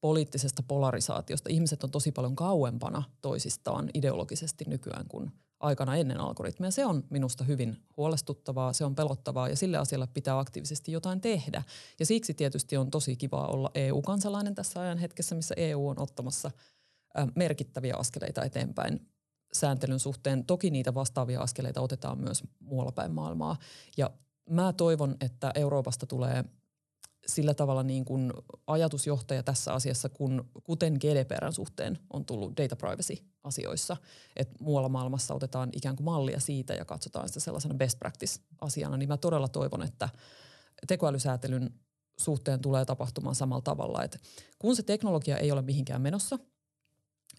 [0.00, 1.50] poliittisesta polarisaatiosta.
[1.50, 6.70] Ihmiset on tosi paljon kauempana toisistaan ideologisesti nykyään kuin aikana ennen algoritmeja.
[6.70, 11.62] Se on minusta hyvin huolestuttavaa, se on pelottavaa ja sille asialle pitää aktiivisesti jotain tehdä.
[12.00, 16.50] Ja siksi tietysti on tosi kiva olla EU-kansalainen tässä ajan hetkessä, missä EU on ottamassa
[17.34, 19.08] merkittäviä askeleita eteenpäin
[19.52, 20.44] sääntelyn suhteen.
[20.44, 23.56] Toki niitä vastaavia askeleita otetaan myös muualla päin maailmaa.
[23.96, 24.10] Ja
[24.50, 26.44] mä toivon, että Euroopasta tulee
[27.28, 28.32] sillä tavalla niin kuin
[28.66, 33.96] ajatusjohtaja tässä asiassa, kun, kuten GDPRn suhteen on tullut data privacy-asioissa,
[34.36, 39.08] että muualla maailmassa otetaan ikään kuin mallia siitä ja katsotaan sitä sellaisena best practice-asiana, niin
[39.08, 40.08] mä todella toivon, että
[40.86, 41.70] tekoälysäätelyn
[42.18, 44.18] suhteen tulee tapahtumaan samalla tavalla, että
[44.58, 46.38] kun se teknologia ei ole mihinkään menossa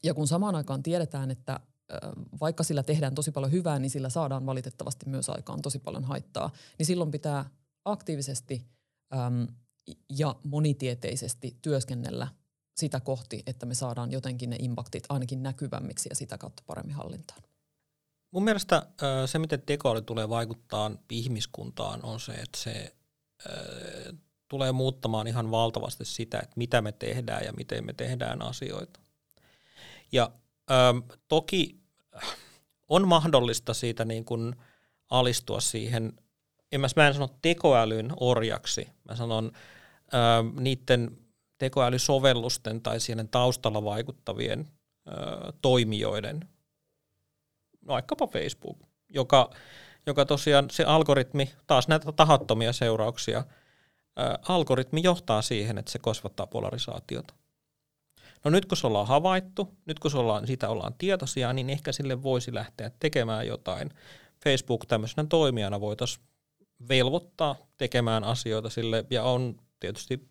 [0.03, 1.59] ja kun samaan aikaan tiedetään, että
[2.41, 6.49] vaikka sillä tehdään tosi paljon hyvää, niin sillä saadaan valitettavasti myös aikaan tosi paljon haittaa,
[6.77, 7.49] niin silloin pitää
[7.85, 8.65] aktiivisesti
[10.09, 12.27] ja monitieteisesti työskennellä
[12.75, 17.41] sitä kohti, että me saadaan jotenkin ne impaktit ainakin näkyvämmiksi ja sitä kautta paremmin hallintaan.
[18.31, 18.87] Mun mielestä
[19.25, 22.95] se, miten tekoäly tulee vaikuttaa ihmiskuntaan, on se, että se
[24.47, 28.99] tulee muuttamaan ihan valtavasti sitä, että mitä me tehdään ja miten me tehdään asioita.
[30.11, 30.31] Ja
[31.27, 31.79] toki
[32.89, 34.55] on mahdollista siitä niin kuin
[35.09, 36.13] alistua siihen,
[36.71, 39.51] en mä, mä en sano tekoälyn orjaksi, mä sanon
[40.59, 41.17] niiden
[41.57, 44.67] tekoälysovellusten tai siihen taustalla vaikuttavien
[45.61, 46.39] toimijoiden,
[47.81, 48.77] no vaikkapa Facebook,
[49.09, 49.49] joka,
[50.05, 53.43] joka tosiaan se algoritmi, taas näitä tahattomia seurauksia,
[54.47, 57.33] algoritmi johtaa siihen, että se kasvattaa polarisaatiota.
[58.43, 61.91] No nyt kun se ollaan havaittu, nyt kun se ollaan, siitä ollaan tietoisia, niin ehkä
[61.91, 63.89] sille voisi lähteä tekemään jotain.
[64.43, 66.25] Facebook tämmöisenä toimijana voitaisiin
[66.89, 70.29] velvoittaa tekemään asioita sille, ja on tietysti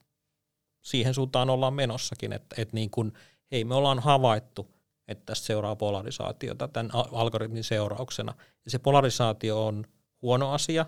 [0.83, 3.13] siihen suuntaan ollaan menossakin, että, että niin kuin,
[3.53, 4.75] hei me ollaan havaittu,
[5.09, 8.35] että tästä seuraa polarisaatiota tämän algoritmin seurauksena.
[8.65, 9.85] Ja se polarisaatio on
[10.23, 10.87] huono asia,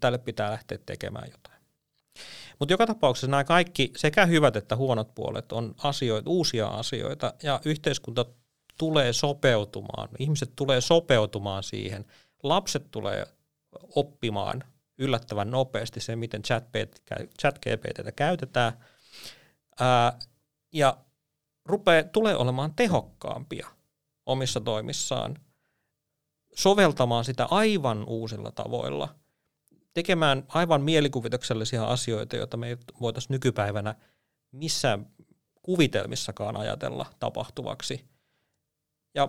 [0.00, 1.62] tälle pitää lähteä tekemään jotain.
[2.58, 7.60] Mutta joka tapauksessa nämä kaikki, sekä hyvät että huonot puolet, on asioita, uusia asioita, ja
[7.64, 8.24] yhteiskunta
[8.78, 12.04] tulee sopeutumaan, ihmiset tulee sopeutumaan siihen,
[12.42, 13.26] lapset tulee
[13.94, 14.64] oppimaan
[14.98, 16.42] yllättävän nopeasti se, miten
[17.42, 18.72] chat-GPTtä käytetään,
[19.80, 20.18] ää,
[20.72, 20.96] ja
[21.64, 23.68] rupeaa, tulee olemaan tehokkaampia
[24.26, 25.38] omissa toimissaan,
[26.54, 29.14] soveltamaan sitä aivan uusilla tavoilla,
[29.94, 33.94] tekemään aivan mielikuvituksellisia asioita, joita me ei voitaisiin nykypäivänä
[34.52, 35.06] missään
[35.62, 38.04] kuvitelmissakaan ajatella tapahtuvaksi.
[39.14, 39.28] Ja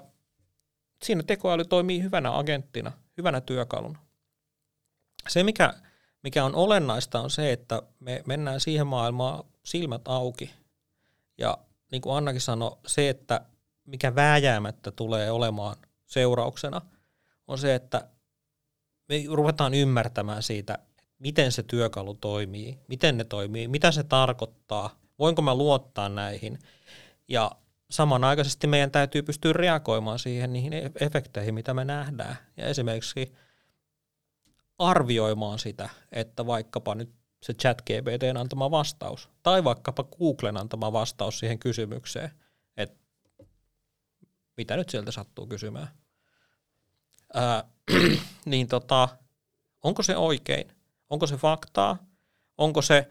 [1.04, 4.07] siinä tekoäly toimii hyvänä agenttina, hyvänä työkaluna.
[5.28, 5.74] Se, mikä,
[6.24, 10.54] mikä on olennaista, on se, että me mennään siihen maailmaan silmät auki.
[11.38, 11.58] Ja
[11.92, 13.42] niin kuin Annakin sanoi, se, että
[13.86, 15.76] mikä vääjäämättä tulee olemaan
[16.06, 16.82] seurauksena,
[17.48, 18.08] on se, että
[19.10, 20.78] me ruvetaan ymmärtämään siitä,
[21.20, 26.60] miten se työkalu toimii, miten ne toimii, mitä se tarkoittaa, voinko mä luottaa näihin.
[27.28, 27.52] Ja
[27.90, 32.38] samanaikaisesti meidän täytyy pystyä reagoimaan siihen niihin e- efekteihin, mitä me nähdään.
[32.58, 33.34] Ja esimerkiksi
[34.80, 37.10] arvioimaan sitä, että vaikkapa nyt
[37.44, 42.32] se chat GPTn antama vastaus, tai vaikkapa Googlen antama vastaus siihen kysymykseen,
[42.78, 43.00] että
[44.58, 45.88] mitä nyt sieltä sattuu kysymään.
[47.34, 47.64] Ää,
[48.46, 49.10] niin tota,
[49.84, 50.68] onko se oikein?
[51.10, 51.98] Onko se faktaa?
[52.58, 53.08] Onko se,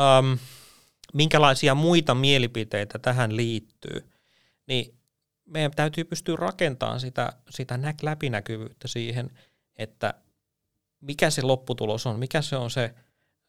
[0.00, 0.38] äm,
[1.14, 4.10] minkälaisia muita mielipiteitä tähän liittyy?
[4.66, 4.98] Niin
[5.44, 9.30] meidän täytyy pystyä rakentamaan sitä, sitä läpinäkyvyyttä siihen,
[9.76, 10.14] että
[11.02, 12.94] mikä se lopputulos on, mikä se on se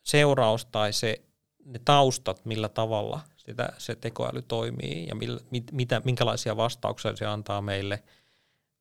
[0.03, 1.21] seuraus tai se,
[1.65, 7.25] ne taustat, millä tavalla sitä, se tekoäly toimii ja millä, mit, mitä, minkälaisia vastauksia se
[7.25, 8.03] antaa meille.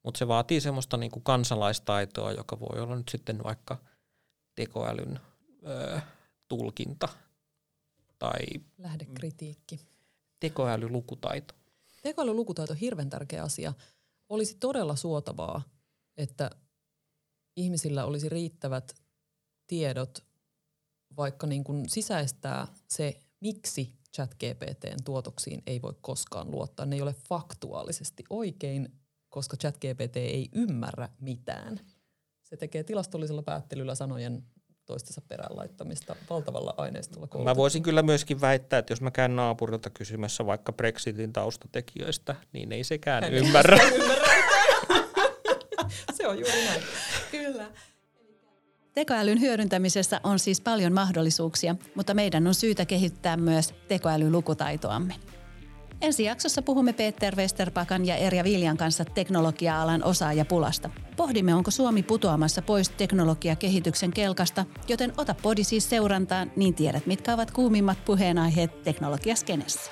[0.03, 3.79] Mutta se vaatii semmoista niinku kansalaistaitoa, joka voi olla nyt sitten vaikka
[4.55, 5.21] tekoälyn
[5.67, 6.01] ö,
[6.49, 7.09] tulkinta
[8.19, 8.41] tai
[8.79, 9.81] lähdekritiikki.
[10.41, 11.55] Tekoälylukutaito.
[12.03, 13.73] Tekoälylukutaito on hirveän tärkeä asia.
[14.29, 15.63] Olisi todella suotavaa,
[16.17, 16.51] että
[17.57, 18.95] ihmisillä olisi riittävät
[19.67, 20.25] tiedot
[21.17, 26.87] vaikka niin kuin sisäistää se, miksi ChatGPTn tuotoksiin ei voi koskaan luottaa.
[26.87, 28.89] Ne ei ole faktuaalisesti oikein,
[29.29, 31.81] koska ChatGPT ei ymmärrä mitään.
[32.43, 34.45] Se tekee tilastollisella päättelyllä sanojen
[34.87, 37.27] toistensa perään laittamista valtavalla aineistolla.
[37.27, 37.51] Koulutuksella.
[37.51, 42.73] Mä voisin kyllä myöskin väittää, että jos mä käyn naapurilta kysymässä vaikka Brexitin taustatekijöistä, niin
[42.73, 43.79] ei sekään Hän ymmärrä.
[43.95, 44.33] ymmärrä.
[46.17, 46.83] Se on juuri näin.
[47.33, 47.67] Kyllä.
[48.95, 55.15] Tekoälyn hyödyntämisessä on siis paljon mahdollisuuksia, mutta meidän on syytä kehittää myös tekoälylukutaitoamme.
[56.01, 60.91] Ensi jaksossa puhumme Peter Westerpakan ja Erja Viljan kanssa teknologia-alan osaajapulasta.
[61.17, 67.35] Pohdimme, onko Suomi putoamassa pois teknologiakehityksen kelkasta, joten ota podi siis seurantaan, niin tiedät, mitkä
[67.35, 69.91] ovat kuumimmat puheenaiheet teknologiaskenessä.